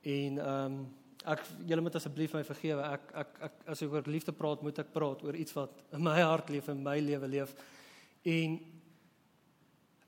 en 0.03 0.43
ehm 0.43 0.75
um, 0.75 0.85
ek 1.33 1.43
julle 1.67 1.83
moet 1.85 1.97
asseblief 1.97 2.33
my 2.35 2.43
vergewe. 2.45 2.85
Ek 2.95 3.11
ek 3.23 3.41
ek 3.47 3.57
as 3.73 3.81
ek 3.81 3.91
oor 3.93 4.07
liefde 4.11 4.33
praat, 4.35 4.63
moet 4.65 4.79
ek 4.83 4.93
praat 4.93 5.23
oor 5.25 5.35
iets 5.35 5.55
wat 5.57 5.83
in 5.95 6.03
my 6.05 6.15
hart 6.21 6.49
leef 6.53 6.69
en 6.69 6.83
my 6.83 6.95
lewe 7.01 7.29
leef. 7.31 7.55
En 8.25 8.57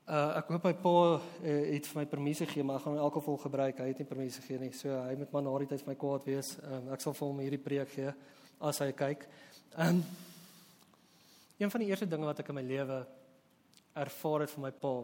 uh 0.08 0.38
ek 0.38 0.54
hoop 0.54 0.64
my 0.64 0.72
pa 0.82 0.94
uh, 1.18 1.20
het 1.44 1.90
vir 1.90 2.00
my 2.00 2.06
permissie 2.08 2.46
gegee, 2.48 2.64
maar 2.64 2.80
ek 2.80 2.86
gaan 2.86 3.02
alkohol 3.02 3.36
gebruik. 3.42 3.82
Hy 3.82 3.90
het 3.90 4.02
nie 4.02 4.08
permissie 4.08 4.42
gegee 4.42 4.62
nie. 4.62 4.72
So 4.72 4.94
hy 4.94 5.18
moet 5.20 5.34
maar 5.34 5.44
na 5.44 5.58
die 5.64 5.70
tyd 5.74 5.84
vir 5.84 5.92
my 5.92 5.98
kwaad 6.00 6.26
wees. 6.30 6.54
Um, 6.62 6.90
ek 6.96 7.04
sal 7.04 7.16
vir 7.18 7.26
hom 7.26 7.44
hierdie 7.44 7.62
preek 7.68 7.94
gee 7.94 8.16
as 8.70 8.82
hy 8.82 8.90
kyk. 8.96 9.28
Um, 9.78 10.02
een 11.58 11.70
van 11.70 11.82
die 11.82 11.90
eerste 11.90 12.08
dinge 12.08 12.26
wat 12.26 12.40
ek 12.40 12.50
in 12.50 12.58
my 12.58 12.66
lewe 12.66 13.02
ervaar 13.98 14.44
het 14.46 14.52
van 14.54 14.68
my 14.68 14.74
pa 14.74 14.94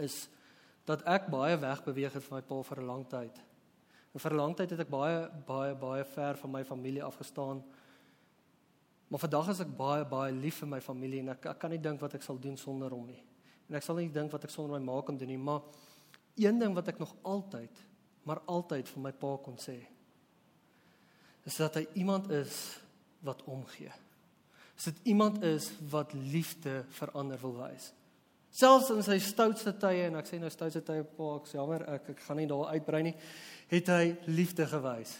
is 0.00 0.24
dat 0.88 1.04
ek 1.08 1.28
baie 1.32 1.56
wegbeweeg 1.60 2.16
het 2.16 2.24
van 2.26 2.38
my 2.40 2.44
pa 2.48 2.62
vir 2.62 2.80
'n 2.80 2.86
lang 2.86 3.04
tyd. 3.08 3.40
En 4.14 4.20
vir 4.20 4.32
'n 4.32 4.36
lang 4.36 4.56
tyd 4.56 4.70
het 4.70 4.80
ek 4.80 4.88
baie 4.88 5.30
baie 5.46 5.74
baie 5.74 6.04
ver 6.04 6.36
van 6.36 6.50
my 6.50 6.64
familie 6.64 7.02
afgestaan. 7.02 7.64
Maar 9.08 9.18
vandag 9.20 9.48
is 9.48 9.60
ek 9.60 9.76
baie 9.76 10.04
baie 10.04 10.32
lief 10.32 10.56
vir 10.58 10.68
my 10.68 10.80
familie 10.80 11.20
en 11.20 11.28
ek 11.28 11.46
ek 11.46 11.58
kan 11.58 11.70
nie 11.70 11.80
dink 11.80 12.00
wat 12.00 12.14
ek 12.14 12.22
sal 12.22 12.38
doen 12.38 12.56
sonder 12.56 12.90
hom 12.90 13.06
nie. 13.06 13.22
En 13.68 13.74
ek 13.74 13.82
sal 13.82 13.96
nie 13.96 14.10
dink 14.12 14.32
wat 14.32 14.44
ek 14.44 14.50
sonder 14.50 14.78
my 14.78 14.84
ma 14.84 15.00
kan 15.02 15.16
doen 15.16 15.28
nie, 15.28 15.38
maar 15.38 15.62
een 16.36 16.58
ding 16.58 16.74
wat 16.74 16.88
ek 16.88 16.98
nog 16.98 17.14
altyd, 17.22 17.82
maar 18.24 18.40
altyd 18.46 18.88
vir 18.88 19.02
my 19.02 19.12
pa 19.12 19.36
kon 19.36 19.56
sê, 19.56 19.76
is 21.44 21.56
dat 21.56 21.74
hy 21.74 21.86
iemand 21.94 22.30
is 22.30 22.80
wat 23.24 23.42
omgee. 23.44 23.92
Is 24.76 24.84
dit 24.84 25.00
iemand 25.14 25.42
is 25.42 25.70
wat 25.90 26.12
liefde 26.12 26.84
vir 26.88 27.12
ander 27.14 27.40
wil 27.40 27.56
wys. 27.60 27.92
Selfs 28.54 28.92
in 28.94 29.02
sy 29.02 29.18
stoutste 29.18 29.72
tye 29.82 30.06
en 30.06 30.20
ek 30.20 30.28
sê 30.30 30.38
nou 30.38 30.50
stoutste 30.52 30.84
tye 30.86 31.02
pa, 31.16 31.30
ek 31.40 31.48
sê 31.50 31.58
jammer, 31.58 31.82
ek 31.96 32.12
ek 32.12 32.20
gaan 32.22 32.38
nie 32.38 32.50
daar 32.50 32.70
uitbrei 32.76 33.00
nie, 33.08 33.14
het 33.72 33.88
hy 33.90 34.12
liefde 34.30 34.66
gewys. 34.70 35.16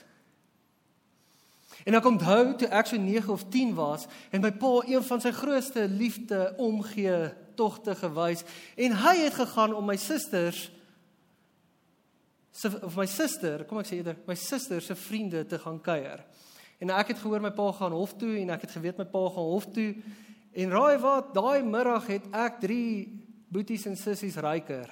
En 1.83 1.99
ek 1.99 2.07
onthou 2.07 2.53
toe 2.61 2.69
ek 2.71 2.87
so 2.87 3.01
9 3.01 3.33
of 3.35 3.43
10 3.51 3.73
was 3.75 4.07
en 4.31 4.45
my 4.45 4.53
pa 4.55 4.71
een 4.87 5.03
van 5.03 5.25
sy 5.25 5.33
grootste 5.35 5.89
liefde 5.91 6.39
omgee 6.63 7.17
togte 7.59 7.97
gewys 7.99 8.45
en 8.79 8.95
hy 9.03 9.17
het 9.25 9.35
gegaan 9.41 9.75
om 9.75 9.91
my 9.91 9.99
susters 9.99 10.69
se 12.55 12.71
of 12.87 12.95
my 12.95 13.07
suster, 13.11 13.65
kom 13.67 13.81
ek 13.83 13.89
sê 13.91 13.99
eerder, 13.99 14.21
my 14.29 14.37
suster 14.39 14.79
se 14.79 14.95
vriende 14.95 15.43
te 15.51 15.59
gaan 15.59 15.81
kuier. 15.83 16.23
En 16.79 16.93
ek 16.95 17.11
het 17.11 17.19
gehoor 17.19 17.43
my 17.43 17.51
pa 17.55 17.67
gaan 17.75 17.97
hof 17.99 18.15
toe 18.19 18.37
en 18.45 18.55
ek 18.55 18.69
het 18.69 18.77
geweet 18.77 19.01
my 19.03 19.09
pa 19.11 19.25
gaan 19.35 19.51
hof 19.51 19.67
toe 19.75 19.91
en 20.55 20.71
raai 20.71 20.99
wat, 21.03 21.33
daai 21.35 21.63
middag 21.67 22.07
het 22.13 22.29
ek 22.31 22.61
3 22.63 22.85
boeties 23.51 23.87
en 23.91 23.97
sissies 23.99 24.39
ryker. 24.43 24.91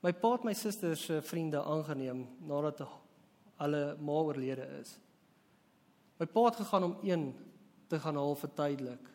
My 0.00 0.12
pa 0.16 0.32
het 0.32 0.46
my 0.48 0.54
suster 0.56 0.96
se 0.96 1.20
vriende 1.20 1.60
aangeneem 1.60 2.24
nadat 2.48 2.80
hulle 3.60 3.82
ma 4.00 4.20
oorlede 4.24 4.64
is. 4.80 4.94
My 6.20 6.26
pa 6.26 6.46
het 6.48 6.60
gegaan 6.62 6.86
om 6.88 6.96
een 7.04 7.26
te 7.88 8.00
gaan 8.00 8.16
haal 8.16 8.36
vir 8.38 8.52
tydelik. 8.56 9.10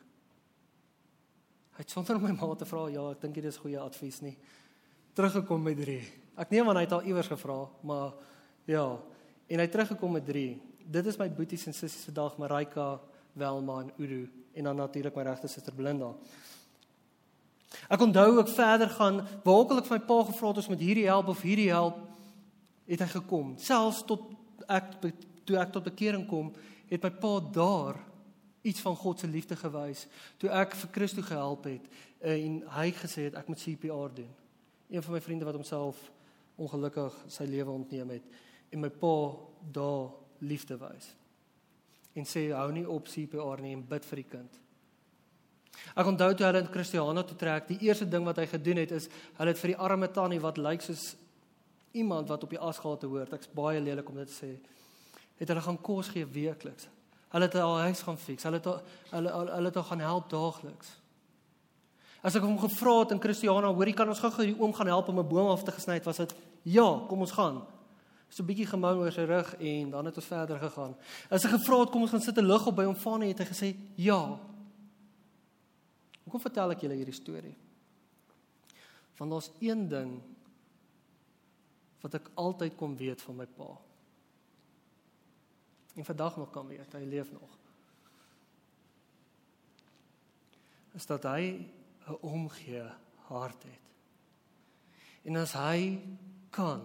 Hy 1.76 1.84
het 1.84 1.92
sonder 1.92 2.20
my 2.22 2.36
ma 2.38 2.52
te 2.56 2.68
vra, 2.70 2.86
ja, 2.94 3.10
ek 3.16 3.24
dink 3.24 3.36
dit 3.40 3.50
is 3.50 3.60
goeie 3.62 3.82
advies 3.82 4.22
nie. 4.24 4.36
Teruggekom 5.18 5.66
met 5.66 5.80
3. 5.82 5.98
Ek 6.44 6.54
neem 6.54 6.70
aan 6.70 6.78
hy 6.80 6.86
het 6.86 6.94
al 6.96 7.08
iewers 7.08 7.32
gevra, 7.32 7.58
maar 7.88 8.14
ja, 8.70 8.86
en 9.48 9.62
hy 9.62 9.68
teruggekom 9.72 10.18
met 10.18 10.26
3. 10.28 10.48
Dit 10.86 11.10
is 11.10 11.18
my 11.18 11.28
boeties 11.34 11.66
en 11.70 11.74
sissies 11.74 12.06
vandag, 12.10 12.38
Marika, 12.42 13.00
Welma 13.36 13.82
en 13.84 13.94
Udu 14.00 14.24
en 14.56 14.64
dan 14.64 14.76
natuurlik 14.80 15.16
my 15.16 15.26
regte 15.28 15.48
suster 15.52 15.76
Belinda. 15.76 16.14
Ek 17.92 18.02
onthou 18.02 18.38
ook 18.38 18.50
verder 18.50 18.90
gaan, 18.90 19.20
waar 19.44 19.62
ook 19.62 19.74
al 19.74 19.82
ek 19.82 19.90
vir 19.90 19.98
my 19.98 20.06
pa 20.08 20.20
gevra 20.30 20.52
het 20.54 20.64
om 20.64 20.74
met 20.74 20.86
hierdie 20.86 21.08
help 21.10 21.28
of 21.34 21.44
hierdie 21.44 21.70
help, 21.70 22.00
het 22.88 23.04
hy 23.04 23.10
gekom. 23.12 23.54
Selfs 23.60 24.06
tot 24.08 24.32
ek 24.72 24.96
toe 25.46 25.60
ek 25.60 25.74
tot 25.76 25.86
bekering 25.86 26.24
kom, 26.30 26.54
het 26.90 27.04
my 27.04 27.12
pa 27.12 27.34
daar 27.54 28.00
iets 28.66 28.82
van 28.82 28.96
God 28.98 29.20
se 29.20 29.28
liefde 29.30 29.56
gewys 29.60 30.08
toe 30.42 30.50
ek 30.50 30.74
vir 30.80 30.92
Christo 30.96 31.22
gehelp 31.26 31.68
het 31.70 31.86
en 32.26 32.62
hy 32.78 32.88
gesê 32.98 33.28
het 33.28 33.38
ek 33.38 33.52
moet 33.52 33.62
CPR 33.62 34.16
doen. 34.16 34.32
Een 34.90 35.04
van 35.06 35.18
my 35.18 35.22
vriende 35.22 35.46
wat 35.46 35.58
homself 35.58 36.00
ongelukkig 36.56 37.14
sy 37.30 37.46
lewe 37.50 37.76
ontneem 37.76 38.16
het 38.16 38.26
en 38.72 38.82
my 38.82 38.90
pa 38.90 39.14
daar 39.76 40.16
liefde 40.42 40.80
wys. 40.82 41.12
En 42.16 42.28
sê 42.28 42.48
hou 42.56 42.70
nie 42.72 42.86
op 42.88 43.10
CPR 43.12 43.62
nie 43.62 43.74
en 43.76 43.84
bid 43.84 44.06
vir 44.06 44.22
die 44.22 44.30
kind. 44.30 44.62
Ek 45.96 46.08
onthou 46.08 46.32
toe 46.34 46.48
hulle 46.48 46.64
in 46.64 46.72
Christiana 46.72 47.24
toe 47.28 47.38
trek, 47.38 47.68
die 47.68 47.88
eerste 47.88 48.08
ding 48.08 48.26
wat 48.28 48.40
hy 48.40 48.48
gedoen 48.48 48.80
het 48.80 48.94
is 48.96 49.10
hulle 49.38 49.52
het 49.52 49.60
vir 49.60 49.74
die 49.74 49.82
arme 49.88 50.08
tannie 50.08 50.40
wat 50.44 50.60
lyk 50.62 50.84
soos 50.86 51.16
iemand 51.96 52.32
wat 52.32 52.44
op 52.44 52.52
die 52.56 52.60
asgate 52.60 53.08
hoort. 53.12 53.34
Ek's 53.36 53.52
baie 53.56 53.82
lelik 53.84 54.10
om 54.10 54.20
dit 54.20 54.32
te 54.32 54.36
sê. 54.36 54.52
Het 55.40 55.52
hulle 55.52 55.64
gaan 55.64 55.80
kos 55.84 56.12
gee 56.16 56.28
weekliks. 56.28 56.88
Hulle 57.36 57.48
het 57.50 57.56
al 57.60 57.78
huis 57.88 58.02
gaan 58.08 58.20
fix. 58.20 58.48
Hulle 58.48 58.62
het 58.62 58.68
hulle 59.12 59.32
hulle, 59.36 59.52
hulle 59.52 59.72
het 59.72 59.80
al 59.80 59.88
gaan 59.90 60.04
help 60.04 60.30
daagliks. 60.32 60.96
As 62.26 62.36
ek 62.36 62.46
hom 62.48 62.58
gevra 62.58 63.00
het 63.04 63.14
in 63.14 63.22
Christiana, 63.22 63.70
hoorie 63.70 63.94
kan 63.94 64.10
ons 64.10 64.22
gou-gou 64.24 64.48
die 64.48 64.58
oom 64.58 64.74
gaan 64.74 64.90
help 64.90 65.12
om 65.12 65.20
'n 65.20 65.28
boom 65.28 65.52
af 65.52 65.64
te 65.64 65.72
gesny 65.72 66.00
het, 66.00 66.06
was 66.06 66.18
dit 66.18 66.36
ja, 66.64 67.06
kom 67.08 67.20
ons 67.20 67.32
gaan. 67.32 67.62
So 68.30 68.44
'n 68.44 68.48
bietjie 68.48 68.68
gemou 68.68 68.96
oor 68.98 69.12
sy 69.12 69.26
rug 69.26 69.56
en 69.56 69.90
dan 69.90 70.06
het 70.06 70.16
ons 70.16 70.26
verder 70.26 70.60
gegaan. 70.60 70.96
As 71.30 71.46
ek 71.46 71.52
gevra 71.52 71.80
het 71.80 71.90
kom 71.90 72.02
ons 72.02 72.12
gaan 72.12 72.22
sit 72.22 72.38
'n 72.38 72.46
lig 72.46 72.68
op 72.68 72.76
by 72.76 72.84
hom 72.84 72.96
Fanie 72.96 73.30
het 73.30 73.40
hy 73.40 73.46
gesê 73.46 73.76
ja. 73.96 74.40
Hoekom 76.24 76.42
vertel 76.42 76.72
ek 76.72 76.82
julle 76.82 76.96
hierdie 76.96 77.14
storie? 77.14 77.56
Want 79.18 79.32
daar's 79.32 79.52
een 79.60 79.88
ding 79.88 80.22
wat 82.02 82.14
ek 82.14 82.32
altyd 82.34 82.76
kom 82.76 82.98
weet 82.98 83.22
van 83.22 83.36
my 83.36 83.46
pa. 83.46 83.78
En 85.96 86.06
vandag 86.06 86.38
nog 86.38 86.52
kan 86.52 86.68
weet, 86.68 86.94
hy 86.94 87.06
leef 87.08 87.32
nog. 87.32 87.58
Is 90.94 91.06
dat 91.06 91.24
hy 91.24 91.66
'n 92.08 92.18
omgee 92.22 92.84
hart 93.28 93.64
het. 93.64 93.82
En 95.24 95.36
as 95.36 95.54
hy 95.54 96.02
kan, 96.50 96.82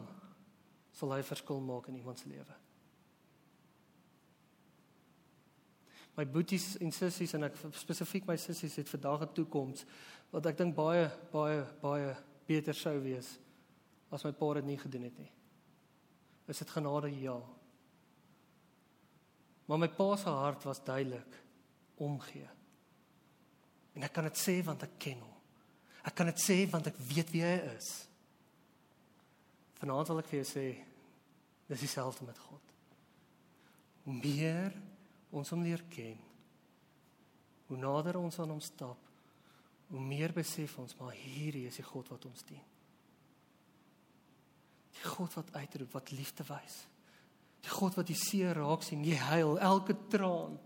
sal 1.00 1.14
hy 1.16 1.22
verskil 1.24 1.62
maak 1.64 1.88
in 1.88 1.96
iemand 2.00 2.20
se 2.20 2.28
lewe. 2.28 2.56
My 6.18 6.26
boeties 6.28 6.74
en 6.82 6.92
sissies 6.92 7.32
en 7.38 7.46
ek 7.48 7.56
spesifiek 7.80 8.26
my 8.28 8.36
sissies 8.40 8.76
het 8.76 8.90
vandag 8.90 9.22
'n 9.24 9.34
toekoms 9.34 9.86
wat 10.32 10.46
ek 10.46 10.58
dink 10.58 10.74
baie 10.76 11.08
baie 11.32 11.64
baie 11.80 12.16
beter 12.46 12.74
sou 12.74 12.98
wees 13.00 13.38
as 14.10 14.24
my 14.24 14.32
pa 14.32 14.54
dit 14.54 14.64
nie 14.64 14.78
gedoen 14.78 15.06
het 15.06 15.18
nie. 15.18 15.32
Is 16.48 16.58
dit 16.58 16.70
genade 16.70 17.10
ja. 17.20 17.40
Maar 19.66 19.78
my 19.78 19.88
pa 19.88 20.16
se 20.16 20.28
hart 20.28 20.64
was 20.64 20.84
duidelik 20.84 21.38
omgee. 21.96 22.48
En 23.94 24.02
ek 24.02 24.12
kan 24.12 24.24
dit 24.24 24.38
sê 24.38 24.64
want 24.64 24.82
ek 24.82 24.98
ken 24.98 25.20
hom. 25.20 25.36
Ek 26.04 26.14
kan 26.14 26.26
dit 26.26 26.40
sê 26.42 26.70
want 26.70 26.86
ek 26.86 26.96
weet 26.96 27.30
wie 27.30 27.42
hy 27.42 27.56
is. 27.76 28.08
Vanaand 29.78 30.08
wil 30.08 30.18
ek 30.18 30.26
vir 30.26 30.42
jou 30.42 30.48
sê 30.50 30.89
dis 31.70 31.84
dieselfde 31.86 32.26
met 32.26 32.38
God. 32.38 32.74
Hoe 34.02 34.14
meer 34.16 34.74
ons 35.30 35.52
hom 35.54 35.62
leer 35.62 35.82
ken, 35.92 36.18
hoe 37.70 37.78
nader 37.78 38.18
ons 38.18 38.40
aan 38.42 38.50
hom 38.50 38.62
stap, 38.64 38.98
hoe 39.90 40.02
meer 40.02 40.34
besef 40.34 40.76
ons 40.82 40.96
maar 40.98 41.14
hierdie 41.14 41.68
is 41.68 41.78
die 41.78 41.86
God 41.86 42.10
wat 42.10 42.26
ons 42.26 42.42
dien. 42.48 42.64
Die 44.98 45.06
God 45.06 45.36
wat 45.38 45.52
uitroep, 45.54 45.92
wat 45.94 46.10
liefde 46.14 46.46
wys. 46.48 46.80
Die 47.62 47.70
God 47.70 47.94
wat 47.98 48.08
die 48.08 48.18
seer 48.18 48.58
raak 48.58 48.82
sien, 48.86 49.04
jy 49.06 49.18
huil 49.30 49.54
elke 49.62 49.94
traan. 50.10 50.58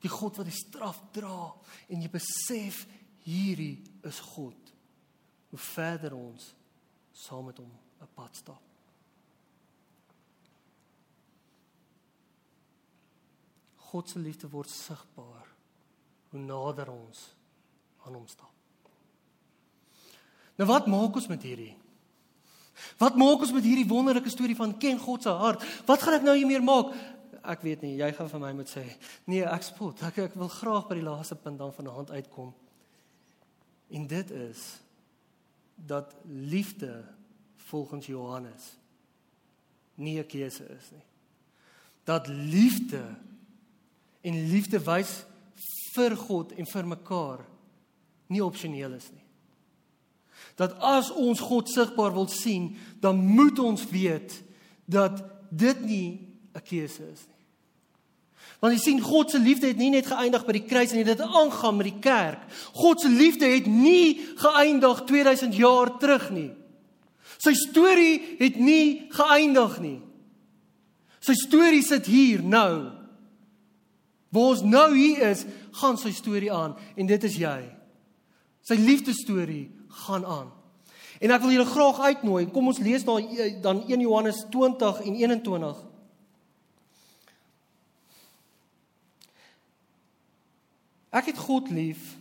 Die 0.00 0.12
God 0.12 0.38
wat 0.38 0.48
die 0.48 0.56
straf 0.56 1.02
dra 1.14 1.50
en 1.90 2.06
jy 2.06 2.10
besef 2.12 2.84
hierdie 3.26 3.82
is 4.06 4.22
God. 4.30 4.74
Hoe 5.50 5.62
verder 5.74 6.14
ons 6.16 6.52
saam 7.20 7.44
met 7.50 7.58
hom 7.60 7.70
'n 8.00 8.08
pad 8.14 8.36
stap. 8.36 8.62
God 13.90 14.08
se 14.08 14.18
liefde 14.18 14.48
word 14.48 14.70
sigbaar 14.70 15.46
hoe 16.30 16.40
nader 16.40 16.90
ons 16.90 17.34
aan 18.04 18.14
hom 18.14 18.26
stap. 18.26 18.52
Nou 20.56 20.68
wat 20.68 20.86
maak 20.86 21.14
ons 21.14 21.26
met 21.26 21.42
hierdie? 21.42 21.76
Wat 23.00 23.16
maak 23.16 23.42
ons 23.44 23.52
met 23.52 23.64
hierdie 23.64 23.88
wonderlike 23.88 24.30
storie 24.30 24.56
van 24.56 24.76
ken 24.78 24.98
God 24.98 25.22
se 25.22 25.28
hart? 25.28 25.64
Wat 25.86 26.02
gaan 26.02 26.20
ek 26.20 26.26
nou 26.26 26.36
hiermee 26.36 26.60
maak? 26.60 26.94
Ek 27.40 27.64
weet 27.64 27.82
nie, 27.82 27.96
jy 27.96 28.12
gaan 28.12 28.28
vir 28.28 28.40
my 28.40 28.52
moet 28.52 28.68
sê. 28.68 28.84
Nee, 29.24 29.44
ek 29.44 29.62
spot. 29.62 30.02
Ek 30.02 30.18
ek 30.18 30.36
wil 30.38 30.48
graag 30.52 30.88
by 30.88 30.98
die 31.00 31.06
laaste 31.06 31.36
punt 31.40 31.58
dan 31.58 31.72
vanaand 31.72 32.10
uitkom. 32.10 32.52
En 33.90 34.06
dit 34.06 34.30
is 34.30 34.64
dat 35.86 36.14
liefde 36.26 37.04
volgens 37.56 38.06
Johannes 38.06 38.76
nie 39.94 40.18
'n 40.18 40.26
keuse 40.26 40.64
is 40.64 40.90
nie. 40.90 41.04
Dat 42.04 42.26
liefde 42.26 43.16
en 44.20 44.50
liefde 44.50 44.78
wys 44.78 45.24
vir 45.94 46.16
God 46.16 46.52
en 46.52 46.66
vir 46.66 46.86
mekaar 46.86 47.44
nie 48.26 48.44
opsioneel 48.44 48.92
is 48.92 49.10
nie 49.10 49.30
dat 50.60 50.76
as 50.84 51.10
ons 51.16 51.40
God 51.40 51.70
sigbaar 51.72 52.12
wil 52.12 52.28
sien, 52.28 52.74
dan 53.00 53.16
moet 53.16 53.58
ons 53.58 53.86
weet 53.90 54.42
dat 54.84 55.22
dit 55.48 55.84
nie 55.84 56.08
'n 56.52 56.62
keuse 56.62 57.04
is 57.12 57.24
nie. 57.28 57.39
Want 58.60 58.76
jy 58.76 58.80
sien 58.82 59.00
God 59.00 59.32
se 59.32 59.40
liefde 59.40 59.70
het 59.70 59.78
nie 59.80 59.88
net 59.94 60.08
geëindig 60.10 60.44
by 60.44 60.54
die 60.58 60.66
kruis 60.68 60.92
en 60.92 61.00
dit 61.00 61.08
het 61.08 61.22
aangaan 61.24 61.78
met 61.78 61.88
die 61.88 62.00
kerk. 62.04 62.42
God 62.76 63.00
se 63.00 63.08
liefde 63.08 63.48
het 63.48 63.66
nie 63.66 64.20
geëindig 64.36 65.04
2000 65.08 65.56
jaar 65.56 65.94
terug 66.02 66.28
nie. 66.34 66.50
Sy 67.40 67.54
storie 67.56 68.36
het 68.40 68.58
nie 68.60 69.08
geëindig 69.16 69.78
nie. 69.80 69.98
Sy 71.24 71.36
storie 71.40 71.82
sit 71.84 72.08
hier 72.08 72.44
nou. 72.44 72.92
Waar 74.30 74.52
ons 74.54 74.62
nou 74.62 74.88
hier 74.94 75.24
is, 75.32 75.46
gaan 75.80 75.96
sy 76.00 76.12
storie 76.14 76.52
aan 76.52 76.76
en 76.96 77.08
dit 77.08 77.24
is 77.26 77.40
jy. 77.40 77.58
Sy 78.60 78.76
liefdesstorie 78.76 79.70
gaan 80.04 80.26
aan. 80.28 80.50
En 81.20 81.32
ek 81.32 81.42
wil 81.44 81.56
julle 81.56 81.68
graag 81.68 82.00
uitnooi. 82.12 82.44
Kom 82.52 82.68
ons 82.70 82.80
lees 82.80 83.04
dan 83.08 83.24
dan 83.64 83.82
1 83.88 84.04
Johannes 84.04 84.44
20 84.52 85.00
en 85.08 85.16
21. 85.16 85.80
Ek 91.10 91.32
het 91.32 91.38
God 91.38 91.70
lief. 91.74 92.16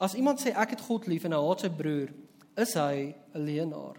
As 0.00 0.16
iemand 0.16 0.40
sê 0.40 0.54
ek 0.56 0.76
het 0.76 0.84
God 0.86 1.06
lief 1.10 1.26
en 1.28 1.36
hy 1.36 1.40
haat 1.44 1.64
sy 1.66 1.70
broer, 1.72 2.08
is 2.56 2.72
hy 2.74 3.14
'n 3.34 3.44
leienaar. 3.44 3.96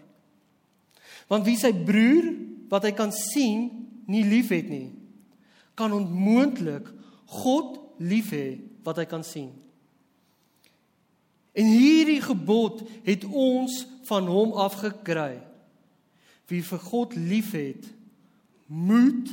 Want 1.28 1.46
wie 1.46 1.56
sy 1.56 1.72
broer 1.72 2.34
wat 2.68 2.84
hy 2.84 2.92
kan 2.92 3.12
sien 3.12 3.70
nie 4.06 4.24
liefhet 4.24 4.68
nie, 4.68 4.92
kan 5.74 5.92
onmoontlik 5.92 6.88
God 7.26 7.78
lief 7.98 8.32
hê 8.34 8.60
wat 8.84 8.96
hy 8.96 9.04
kan 9.04 9.24
sien. 9.24 9.52
En 11.52 11.68
hierdie 11.68 12.20
gebod 12.20 12.82
het 13.04 13.24
ons 13.24 13.86
van 14.08 14.26
hom 14.26 14.52
afgekry. 14.52 15.40
Wie 16.48 16.62
vir 16.64 16.78
God 16.78 17.16
liefhet, 17.16 17.86
moet 18.66 19.28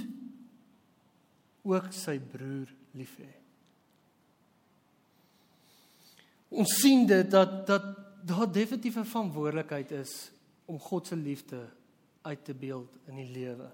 ook 1.63 1.91
sy 1.95 2.19
broer 2.19 2.67
lief 2.95 3.15
hê. 3.19 3.38
Ons 6.49 6.79
sien 6.81 7.05
dit 7.05 7.31
dat 7.31 7.67
dat 7.67 7.83
daar 8.25 8.51
definitief 8.51 8.95
'n 8.95 9.05
verantwoordelikheid 9.05 9.91
is 9.91 10.31
om 10.65 10.79
God 10.79 11.07
se 11.07 11.15
liefde 11.15 11.69
uit 12.21 12.45
te 12.45 12.53
beeld 12.53 12.89
in 13.07 13.15
die 13.15 13.31
lewe. 13.31 13.69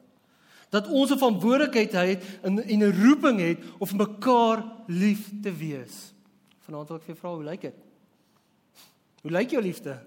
Dat 0.70 0.88
ons 0.88 1.12
'n 1.12 1.18
verantwoordelikheid 1.18 1.92
het 1.92 2.24
en 2.42 2.54
'n 2.60 3.04
roeping 3.04 3.40
het 3.40 3.60
om 3.78 3.98
mekaar 3.98 4.66
lief 4.88 5.32
te 5.42 5.56
wees. 5.56 6.14
Vanaand 6.60 6.88
wil 6.88 6.98
ek 6.98 7.04
vir 7.04 7.14
jou 7.14 7.20
vra, 7.20 7.34
hoe 7.34 7.44
lyk 7.44 7.62
dit? 7.62 7.76
Hoe 9.22 9.32
lyk 9.32 9.50
jou 9.50 9.62
liefde? 9.62 10.00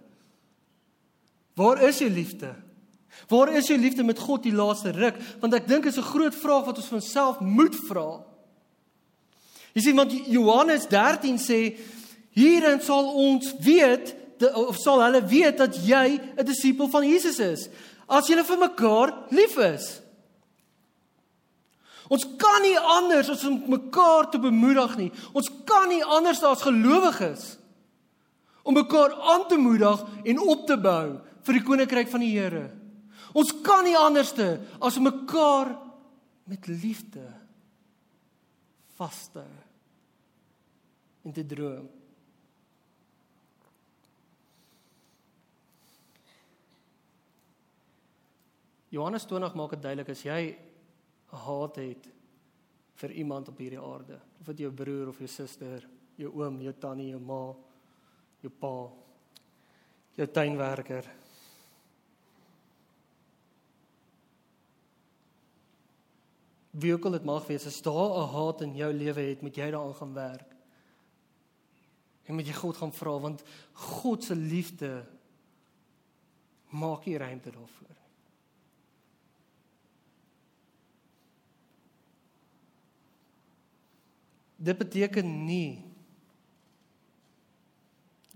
Waar 1.54 1.82
is 1.82 1.98
jou 1.98 2.10
liefde? 2.10 2.54
Waar 3.28 3.52
is 3.54 3.66
jou 3.66 3.78
liefde 3.78 4.04
met 4.04 4.18
God 4.18 4.42
die 4.42 4.52
laaste 4.52 4.90
ruk? 4.90 5.16
Want 5.40 5.54
ek 5.54 5.68
dink 5.68 5.82
dit 5.82 5.92
is 5.92 5.98
'n 5.98 6.12
groot 6.12 6.34
vraag 6.34 6.64
wat 6.64 6.76
ons 6.76 6.86
van 6.86 7.02
self 7.02 7.40
moet 7.40 7.76
vra. 7.76 8.24
Jy 9.72 9.82
sien 9.82 9.96
want 9.96 10.12
Johannes 10.26 10.86
13 10.86 11.38
sê 11.38 11.76
hierin 12.38 12.80
sal 12.84 13.10
ons 13.18 13.50
weet 13.64 14.14
of 14.54 14.76
sal 14.78 15.02
hulle 15.02 15.24
weet 15.26 15.58
dat 15.58 15.74
jy 15.82 16.20
'n 16.38 16.46
disipel 16.46 16.88
van 16.88 17.06
Jesus 17.06 17.38
is 17.38 17.68
as 18.08 18.28
jy 18.28 18.42
vir 18.42 18.58
mekaar 18.58 19.12
lief 19.30 19.56
is. 19.58 20.00
Ons 22.08 22.24
kan 22.40 22.62
nie 22.64 22.78
anders 22.78 23.28
as 23.28 23.44
om 23.44 23.58
mekaar 23.68 24.30
te 24.32 24.40
bemoedig 24.40 24.96
nie. 24.96 25.10
Ons 25.36 25.50
kan 25.68 25.90
nie 25.90 26.00
anders 26.02 26.40
as 26.42 26.64
gelowiges 26.64 27.58
om 28.64 28.76
mekaar 28.76 29.12
aan 29.32 29.44
te 29.48 29.56
moedig 29.60 30.00
en 30.24 30.40
op 30.40 30.66
te 30.68 30.76
bou 30.80 31.20
vir 31.44 31.58
die 31.58 31.64
koninkryk 31.64 32.08
van 32.08 32.24
die 32.24 32.32
Here. 32.32 32.70
Ons 33.36 33.52
kan 33.64 33.84
nie 33.84 33.96
anderste 33.96 34.56
as 34.80 34.96
om 34.96 35.08
mekaar 35.08 35.74
met 36.48 36.66
liefde 36.68 37.26
vaste 38.96 39.44
in 41.24 41.32
te 41.36 41.44
droom. 41.44 41.97
Johannes 48.88 49.26
20 49.28 49.54
maak 49.54 49.74
dit 49.76 49.82
duidelik 49.84 50.08
as 50.14 50.24
jy 50.24 50.40
haat 51.44 51.76
het 51.76 52.08
vir 52.98 53.14
iemand 53.20 53.48
op 53.48 53.60
hierdie 53.60 53.80
aarde, 53.80 54.16
of 54.40 54.48
dit 54.50 54.64
jou 54.64 54.72
broer 54.74 55.10
of 55.12 55.18
jou 55.20 55.28
suster, 55.30 55.84
jou 56.18 56.32
oom, 56.40 56.60
jou 56.64 56.72
tannie, 56.80 57.10
jou 57.12 57.20
ma, 57.22 57.42
jou 58.42 58.50
pa, 58.50 58.74
jou 60.18 60.26
tuinwerker. 60.34 61.06
Wie 66.78 66.94
ook 66.94 67.06
al 67.06 67.18
dit 67.18 67.26
mag 67.26 67.46
wees, 67.46 67.66
as 67.66 67.82
daar 67.82 68.18
'n 68.18 68.32
haat 68.34 68.60
in 68.62 68.74
jou 68.76 68.92
lewe 68.92 69.20
het, 69.20 69.42
moet 69.42 69.56
jy 69.56 69.70
daaraan 69.70 69.94
gaan 69.94 70.14
werk. 70.14 70.56
En 72.26 72.34
moet 72.34 72.46
jy 72.46 72.52
God 72.52 72.76
gaan 72.76 72.92
vra 72.92 73.18
want 73.18 73.42
God 73.72 74.24
se 74.24 74.34
liefde 74.36 75.06
maak 76.70 77.06
nie 77.06 77.16
ruimte 77.16 77.50
daarvoor 77.50 77.88
nie. 77.88 78.07
Dit 84.58 84.78
beteken 84.78 85.28
nie 85.46 85.86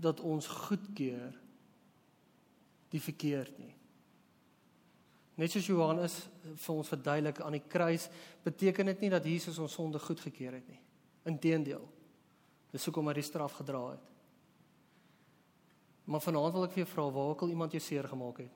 dat 0.02 0.20
ons 0.22 0.46
goedkeur 0.46 1.34
die 2.92 3.02
verkeerd 3.02 3.58
nie. 3.58 3.74
Net 5.40 5.54
soos 5.54 5.66
Johannes 5.66 6.14
vir 6.44 6.74
ons 6.74 6.90
verduidelik 6.92 7.40
aan 7.42 7.56
die 7.56 7.64
kruis, 7.74 8.08
beteken 8.44 8.90
dit 8.92 9.04
nie 9.04 9.10
dat 9.14 9.26
Jesus 9.26 9.58
ons 9.62 9.74
sonde 9.74 9.98
goedgekeur 10.02 10.58
het 10.58 10.66
nie. 10.68 10.80
Inteendeel. 11.30 11.84
Dis 12.72 12.84
hoekom 12.88 13.08
hy 13.10 13.16
die 13.18 13.26
straf 13.26 13.56
gedra 13.58 13.82
het. 13.94 14.08
Maar 16.04 16.22
vanaand 16.24 16.54
wil 16.56 16.66
ek 16.66 16.74
vir 16.74 16.82
jou 16.82 16.90
vra, 16.92 17.06
waar 17.14 17.32
ook 17.32 17.44
al 17.46 17.54
iemand 17.54 17.74
jou 17.74 17.82
seer 17.82 18.08
gemaak 18.10 18.42
het, 18.42 18.54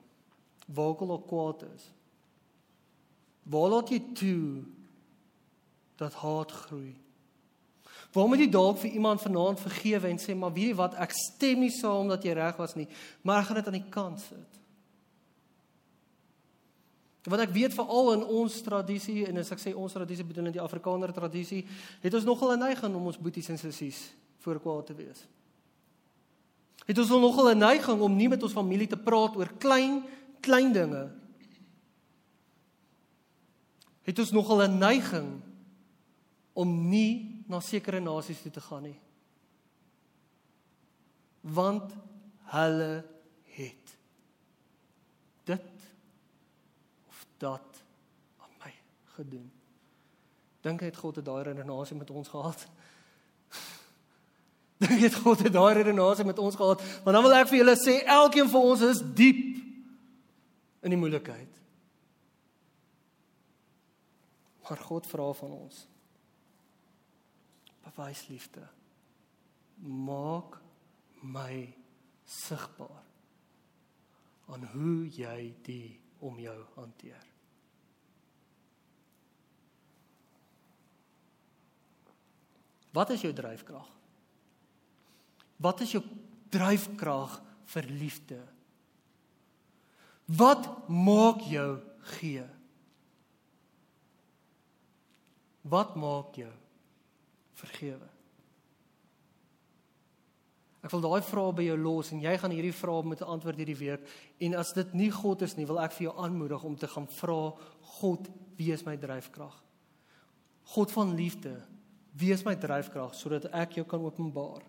waar 0.67 0.91
ook 0.93 1.03
al 1.05 1.13
ook 1.15 1.27
kwaad 1.29 1.63
is, 1.71 1.85
waar 3.47 3.69
laat 3.71 3.91
jy 3.93 4.01
toe 4.19 4.47
dat 5.97 6.17
haat 6.21 6.51
groei? 6.51 6.91
Waar 8.17 8.25
moet 8.31 8.41
jy 8.41 8.49
dalk 8.49 8.79
vir 8.81 8.95
iemand 8.97 9.21
vanaand 9.21 9.59
vergewe 9.61 10.09
en 10.09 10.17
sê, 10.17 10.33
maar 10.33 10.53
weet 10.55 10.71
jy 10.71 10.77
wat, 10.79 10.95
ek 10.97 11.11
stem 11.13 11.59
nie 11.61 11.73
saam 11.73 12.09
dat 12.09 12.23
jy 12.25 12.33
reg 12.33 12.57
was 12.57 12.73
nie, 12.73 12.87
maar 13.21 13.43
ek 13.43 13.49
gaan 13.49 13.59
dit 13.59 13.67
aan 13.69 13.77
die 13.77 13.89
kant 13.93 14.23
sit. 14.23 14.55
Want 17.27 17.43
ek 17.43 17.53
weet 17.53 17.75
veral 17.75 18.13
in 18.15 18.23
ons 18.39 18.55
tradisie 18.65 19.27
en 19.27 19.37
as 19.37 19.51
ek 19.53 19.61
sê 19.61 19.75
ons 19.75 19.93
tradisie 19.93 20.25
bedoel 20.25 20.49
in 20.49 20.55
die 20.55 20.63
Afrikaner 20.63 21.13
tradisie, 21.13 21.61
het 22.01 22.17
ons 22.17 22.25
nogal 22.25 22.55
'n 22.55 22.65
neiging 22.65 22.95
om 22.95 23.05
ons 23.05 23.21
boeties 23.21 23.49
en 23.53 23.59
sissies 23.59 23.99
voor 24.39 24.59
kwaad 24.59 24.85
te 24.87 24.95
wees. 24.95 25.27
Het 26.87 26.97
ons 26.97 27.09
nogal 27.09 27.51
'n 27.53 27.59
neiging 27.59 28.01
om 28.01 28.15
nie 28.15 28.29
met 28.29 28.43
ons 28.43 28.53
familie 28.53 28.87
te 28.87 28.97
praat 28.97 29.35
oor 29.35 29.51
klein 29.59 30.03
klein 30.41 30.73
dinge. 30.73 31.11
Het 34.01 34.19
ons 34.19 34.31
nogal 34.31 34.63
'n 34.63 34.79
neiging 34.79 35.41
om 36.53 36.89
nie 36.89 37.36
na 37.47 37.59
sekere 37.63 37.99
nasies 38.03 38.41
toe 38.43 38.51
te 38.51 38.61
gaan 38.61 38.83
nie. 38.89 38.97
Want 41.47 41.93
hulle 42.51 42.91
het 43.55 43.93
dit 45.47 45.85
dat 47.39 47.83
aan 48.43 48.53
my 48.63 48.73
gedoen. 49.15 49.47
Dink 50.65 50.83
het 50.83 50.97
God 50.97 51.15
het 51.15 51.25
daai 51.25 51.43
redenasie 51.47 51.95
met 51.95 52.11
ons 52.11 52.27
gehad? 52.27 52.67
Dink 54.83 54.99
het 54.99 55.15
God 55.15 55.45
het 55.45 55.53
daai 55.53 55.73
redenasie 55.79 56.25
met 56.27 56.39
ons 56.39 56.55
gehad? 56.55 56.83
Want 57.03 57.15
dan 57.15 57.23
wil 57.23 57.37
ek 57.39 57.51
vir 57.51 57.61
julle 57.61 57.77
sê 57.79 58.01
elkeen 58.03 58.49
van 58.51 58.71
ons 58.73 58.83
is 58.89 59.03
diep 59.15 59.45
in 60.83 60.93
die 60.93 60.99
moeilikheid. 60.99 61.53
Maar 64.67 64.83
God 64.89 65.07
vra 65.07 65.31
van 65.37 65.53
ons 65.55 65.85
bewys 67.97 68.27
liefde. 68.29 68.63
Maak 69.81 70.59
my 71.25 71.73
sigbaar 72.27 73.05
aan 74.47 74.63
hoe 74.71 75.07
jy 75.11 75.53
die 75.65 75.97
om 76.23 76.37
jou 76.39 76.57
hanteer. 76.77 77.25
Wat 82.95 83.11
is 83.13 83.25
jou 83.25 83.33
dryfkrag? 83.35 83.89
Wat 85.61 85.81
is 85.83 85.91
jou 85.97 86.01
dryfkrag 86.53 87.35
vir 87.73 87.89
liefde? 87.99 88.39
Wat 90.37 90.87
maak 90.89 91.43
jou 91.49 91.81
gee? 92.17 92.45
Wat 95.67 95.97
maak 95.99 96.39
jou 96.39 96.53
vergewe? 97.57 98.07
Ek 100.87 100.93
wil 100.93 101.03
daai 101.03 101.25
vrae 101.25 101.55
by 101.57 101.65
jou 101.67 101.77
los 101.81 102.13
en 102.15 102.21
jy 102.23 102.33
gaan 102.39 102.53
hierdie 102.53 102.75
vrae 102.75 103.03
moet 103.03 103.23
antwoord 103.25 103.57
hierdie 103.59 103.79
week. 103.79 104.03
En 104.45 104.55
as 104.55 104.71
dit 104.77 104.93
nie 104.95 105.09
God 105.11 105.41
is 105.43 105.57
nie, 105.57 105.65
wil 105.67 105.81
ek 105.83 105.95
vir 105.97 106.07
jou 106.07 106.13
aanmoedig 106.23 106.63
om 106.63 106.77
te 106.79 106.87
gaan 106.87 107.09
vra 107.17 107.41
God, 107.97 108.29
wie 108.55 108.71
is 108.71 108.85
my 108.87 108.95
dryfkrag? 108.99 109.55
God 110.77 110.93
van 110.95 111.11
liefde, 111.17 111.57
wie 112.17 112.31
is 112.31 112.45
my 112.45 112.55
dryfkrag 112.59 113.15
sodat 113.17 113.49
ek 113.51 113.79
jou 113.79 113.85
kan 113.89 114.05
openbaar? 114.05 114.63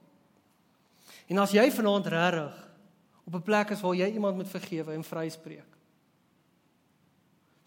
En 1.29 1.43
as 1.45 1.55
jy 1.55 1.69
vanaand 1.71 2.11
regtig 2.11 2.59
op 3.29 3.35
'n 3.35 3.45
plek 3.45 3.71
is 3.71 3.81
waar 3.81 3.95
jy 3.95 4.09
iemand 4.11 4.37
moet 4.37 4.49
vergewe 4.49 4.93
en 4.95 5.05
vryspreek, 5.05 5.78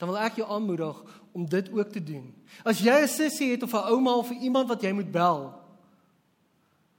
dan 0.01 0.09
wil 0.09 0.17
ek 0.17 0.39
jou 0.39 0.47
aanmoedig 0.49 0.97
om 1.37 1.43
dit 1.45 1.67
ook 1.69 1.91
te 1.93 2.01
doen. 2.01 2.25
As 2.65 2.79
jy 2.81 3.03
'n 3.03 3.07
sussie 3.07 3.51
het 3.51 3.63
of 3.63 3.73
'n 3.73 3.93
ouma 3.93 4.17
of 4.17 4.31
iemand 4.31 4.67
wat 4.67 4.81
jy 4.81 4.91
moet 4.91 5.11
bel, 5.11 5.53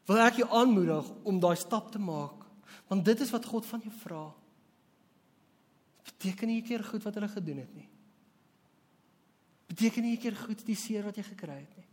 wil 0.06 0.18
ek 0.18 0.34
jou 0.34 0.48
aanmoedig 0.50 1.10
om 1.22 1.40
daai 1.40 1.56
stap 1.56 1.90
te 1.90 1.98
maak 1.98 2.46
want 2.86 3.04
dit 3.04 3.20
is 3.20 3.30
wat 3.30 3.44
God 3.44 3.66
van 3.66 3.80
jou 3.80 3.92
vra. 4.02 4.34
Beteken 6.04 6.48
nie 6.48 6.62
keer 6.62 6.84
goed 6.84 7.02
wat 7.02 7.14
hulle 7.14 7.28
gedoen 7.28 7.56
het 7.56 7.74
nie. 7.74 7.88
Beteken 9.66 10.02
nie 10.02 10.18
keer 10.18 10.36
goed 10.36 10.66
die 10.66 10.76
seer 10.76 11.02
wat 11.02 11.16
jy 11.16 11.22
gekry 11.22 11.56
het 11.56 11.76
nie. 11.76 11.88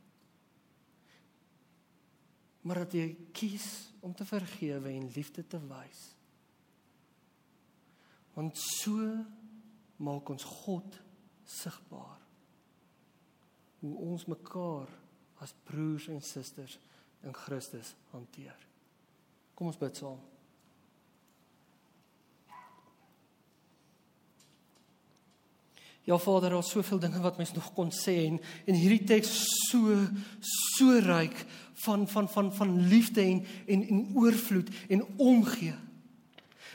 Maar 2.61 2.75
dat 2.75 2.93
jy 2.93 3.15
kies 3.31 3.93
om 3.99 4.13
te 4.13 4.25
vergewe 4.25 4.89
en 4.89 5.11
liefde 5.15 5.47
te 5.47 5.59
wys. 5.59 6.01
Want 8.35 8.57
so 8.57 9.25
maak 9.99 10.29
ons 10.31 10.45
God 10.63 10.95
sigbaar. 11.49 12.17
Hoe 13.79 13.95
ons 14.11 14.25
mekaar 14.31 14.87
as 15.43 15.53
broers 15.67 16.09
en 16.11 16.21
susters 16.23 16.77
in 17.23 17.35
Christus 17.35 17.93
hanteer. 18.13 18.55
Kom 19.55 19.71
ons 19.71 19.79
bid 19.79 19.95
saam. 19.99 20.19
Ja 26.07 26.17
Vader, 26.17 26.55
daar's 26.55 26.71
soveel 26.71 26.99
dinge 26.99 27.19
wat 27.21 27.37
mens 27.37 27.51
nog 27.53 27.67
kon 27.75 27.91
sê 27.93 28.15
en 28.25 28.39
en 28.65 28.77
hierdie 28.77 29.03
teks 29.05 29.29
so 29.69 29.97
so 30.41 30.95
ryk 31.05 31.35
van 31.83 32.07
van 32.09 32.29
van 32.31 32.49
van 32.55 32.71
liefde 32.89 33.21
en 33.21 33.43
en 33.67 33.83
en 33.83 34.01
oorvloed 34.15 34.71
en 34.89 35.05
omgee. 35.17 35.75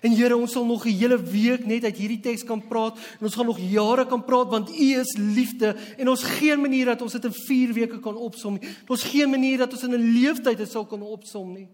En 0.01 0.13
Here, 0.17 0.37
ons 0.37 0.53
sal 0.53 0.67
nog 0.67 0.87
'n 0.87 0.97
hele 0.97 1.23
week 1.23 1.67
net 1.67 1.85
uit 1.85 1.97
hierdie 1.97 2.21
teks 2.21 2.45
kan 2.45 2.67
praat 2.69 2.99
en 2.99 3.25
ons 3.25 3.35
gaan 3.35 3.47
nog 3.47 3.59
jare 3.59 4.07
kan 4.07 4.25
praat 4.25 4.51
want 4.51 4.71
U 4.71 4.89
is 5.01 5.17
liefde 5.17 5.77
en 5.97 6.09
ons 6.09 6.23
geen 6.23 6.61
manier 6.61 6.85
dat 6.85 7.03
ons 7.03 7.13
dit 7.13 7.25
in 7.25 7.33
4 7.33 7.73
weke 7.73 8.01
kan 8.01 8.17
opsom 8.17 8.59
nie. 8.59 8.69
Ons 8.89 9.03
geen 9.03 9.31
manier 9.31 9.59
dat 9.59 9.73
ons 9.73 9.83
in 9.83 9.95
'n 9.95 10.13
leeftyd 10.13 10.57
dit 10.57 10.71
sou 10.71 10.87
kan 10.87 11.03
opsom 11.03 11.53
nie. 11.53 11.69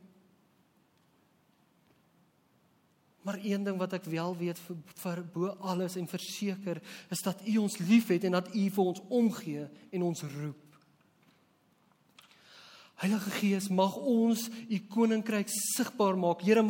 Maar 3.20 3.38
een 3.42 3.64
ding 3.64 3.76
wat 3.76 3.92
ek 3.92 4.04
wel 4.04 4.36
weet 4.36 4.58
vir, 4.58 4.76
vir 4.94 5.24
bo 5.32 5.46
alles 5.46 5.96
en 5.96 6.08
verseker 6.08 6.80
is 7.10 7.22
dat 7.22 7.42
U 7.44 7.56
ons 7.56 7.78
liefhet 7.78 8.24
en 8.24 8.32
dat 8.32 8.54
U 8.54 8.70
vir 8.70 8.84
ons 8.84 9.00
omgee 9.08 9.68
en 9.90 10.02
ons 10.02 10.22
roep. 10.22 10.69
Heilige 13.00 13.30
Gees, 13.30 13.70
mag 13.72 13.94
ons 13.96 14.42
u 14.68 14.78
koninkryk 14.92 15.48
sigbaar 15.48 16.18
maak. 16.20 16.42
Here, 16.44 16.60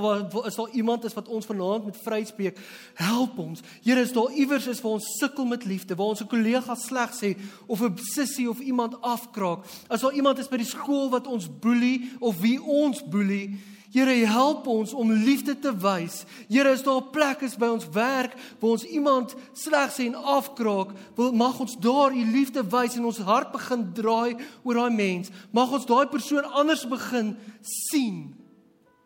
is 0.46 0.54
daar 0.54 0.76
iemand 0.78 1.04
is 1.08 1.16
wat 1.16 1.26
ons 1.26 1.48
vanaand 1.48 1.88
met 1.88 1.96
vryspreek? 2.04 2.60
Help 2.94 3.38
ons. 3.42 3.64
Here, 3.82 3.98
is 3.98 4.12
daar 4.14 4.30
iewers 4.38 4.68
is 4.70 4.78
waar 4.84 5.00
ons 5.00 5.08
sukkel 5.18 5.48
met 5.50 5.66
liefde, 5.66 5.96
waar 5.98 6.14
ons 6.14 6.22
'n 6.22 6.30
kollega 6.30 6.76
sleg 6.78 7.10
sê 7.10 7.34
of 7.66 7.82
'n 7.82 7.98
sussie 8.14 8.48
of 8.48 8.60
iemand 8.60 8.94
afkraak? 9.02 9.66
As 9.88 10.00
daar 10.00 10.14
iemand 10.14 10.38
is 10.38 10.48
by 10.48 10.56
die 10.56 10.70
skool 10.70 11.10
wat 11.10 11.26
ons 11.26 11.48
boelie 11.60 12.12
of 12.20 12.38
wie 12.40 12.62
ons 12.62 13.02
boelie, 13.02 13.58
Here 13.90 14.26
help 14.26 14.68
ons 14.70 14.92
om 14.94 15.10
liefde 15.10 15.56
te 15.58 15.72
wys. 15.82 16.24
Here 16.48 16.70
is 16.70 16.82
daar 16.82 17.02
'n 17.02 17.10
plek 17.10 17.40
is 17.42 17.56
by 17.56 17.66
ons 17.66 17.88
werk 17.88 18.34
waar 18.60 18.70
ons 18.70 18.84
iemand 18.84 19.34
sleg 19.52 19.92
sien 19.92 20.14
afkraak, 20.14 20.90
wil 21.16 21.32
mag 21.32 21.58
ons 21.60 21.76
daar 21.76 22.12
u 22.12 22.24
liefde 22.24 22.62
wys 22.70 22.96
en 22.96 23.04
ons 23.04 23.18
hart 23.18 23.52
begin 23.52 23.92
draai 23.92 24.36
oor 24.62 24.74
daai 24.74 24.90
mens. 24.90 25.30
Mag 25.50 25.72
ons 25.72 25.86
daai 25.86 26.06
persoon 26.06 26.44
anders 26.44 26.88
begin 26.88 27.36
sien 27.60 28.34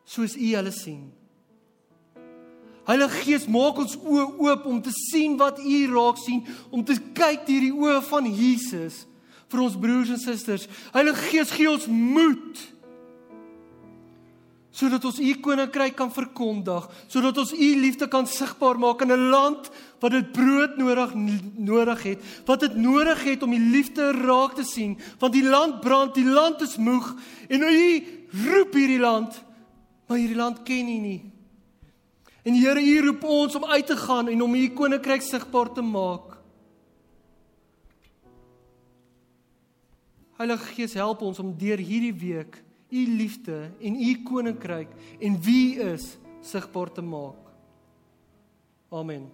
soos 0.04 0.36
u 0.36 0.54
hulle 0.54 0.72
sien. 0.72 1.12
Heilige 2.84 3.22
Gees, 3.24 3.46
maak 3.46 3.78
ons 3.78 3.96
oë 3.96 4.26
oop 4.38 4.66
om 4.66 4.82
te 4.82 4.92
sien 4.92 5.38
wat 5.40 5.58
u 5.58 5.86
raak 5.86 6.18
sien, 6.20 6.44
om 6.70 6.84
te 6.84 6.98
kyk 7.16 7.46
deur 7.46 7.60
die 7.60 7.72
oë 7.72 8.02
van 8.02 8.26
Jesus 8.28 9.06
vir 9.48 9.60
ons 9.60 9.76
broers 9.76 10.10
en 10.10 10.18
susters. 10.18 10.68
Heilige 10.92 11.30
Gees, 11.30 11.50
gee 11.50 11.70
ons 11.70 11.86
moed 11.86 12.73
sodat 14.74 15.04
ons 15.06 15.20
u 15.22 15.32
koninkryk 15.38 15.94
kan 15.94 16.10
verkondig, 16.10 16.86
sodat 17.06 17.38
ons 17.38 17.52
u 17.54 17.68
liefde 17.78 18.08
kan 18.10 18.26
sigbaar 18.26 18.78
maak 18.82 19.04
in 19.06 19.12
'n 19.12 19.30
land 19.30 19.70
wat 20.00 20.10
dit 20.10 20.32
brood 20.32 20.76
nodig 20.76 21.14
nodig 21.54 22.02
het, 22.02 22.18
wat 22.44 22.60
dit 22.60 22.74
nodig 22.76 23.22
het 23.24 23.42
om 23.42 23.50
die 23.50 23.70
liefde 23.70 24.10
raak 24.12 24.54
te 24.54 24.64
sien, 24.64 24.98
want 25.18 25.32
die 25.32 25.48
land 25.48 25.80
brand, 25.80 26.14
die 26.14 26.26
land 26.26 26.60
is 26.60 26.76
moeg 26.76 27.14
en 27.48 27.62
u 27.62 28.02
roep 28.46 28.74
hierdie 28.74 28.98
land, 28.98 29.44
maar 30.06 30.18
hierdie 30.18 30.36
land 30.36 30.62
ken 30.62 30.88
u 30.88 30.98
nie. 30.98 31.32
En 32.42 32.54
Here, 32.54 32.80
u 32.80 33.06
roep 33.06 33.22
ons 33.24 33.54
om 33.54 33.64
uit 33.64 33.86
te 33.86 33.96
gaan 33.96 34.28
en 34.28 34.42
om 34.42 34.54
u 34.54 34.68
koninkryk 34.68 35.22
sigbaar 35.22 35.72
te 35.72 35.82
maak. 35.82 36.34
Heilige 40.36 40.64
Gees, 40.74 40.94
help 40.94 41.22
ons 41.22 41.38
om 41.38 41.54
deur 41.56 41.78
hierdie 41.78 42.14
week 42.14 42.63
u 42.94 43.06
liefde 43.16 43.70
en 43.80 43.96
u 43.98 44.12
koninkryk 44.22 44.88
en 45.18 45.40
wie 45.42 45.80
is 45.92 46.14
sigbaar 46.40 46.92
te 46.92 47.02
maak. 47.02 47.40
Amen. 48.88 49.30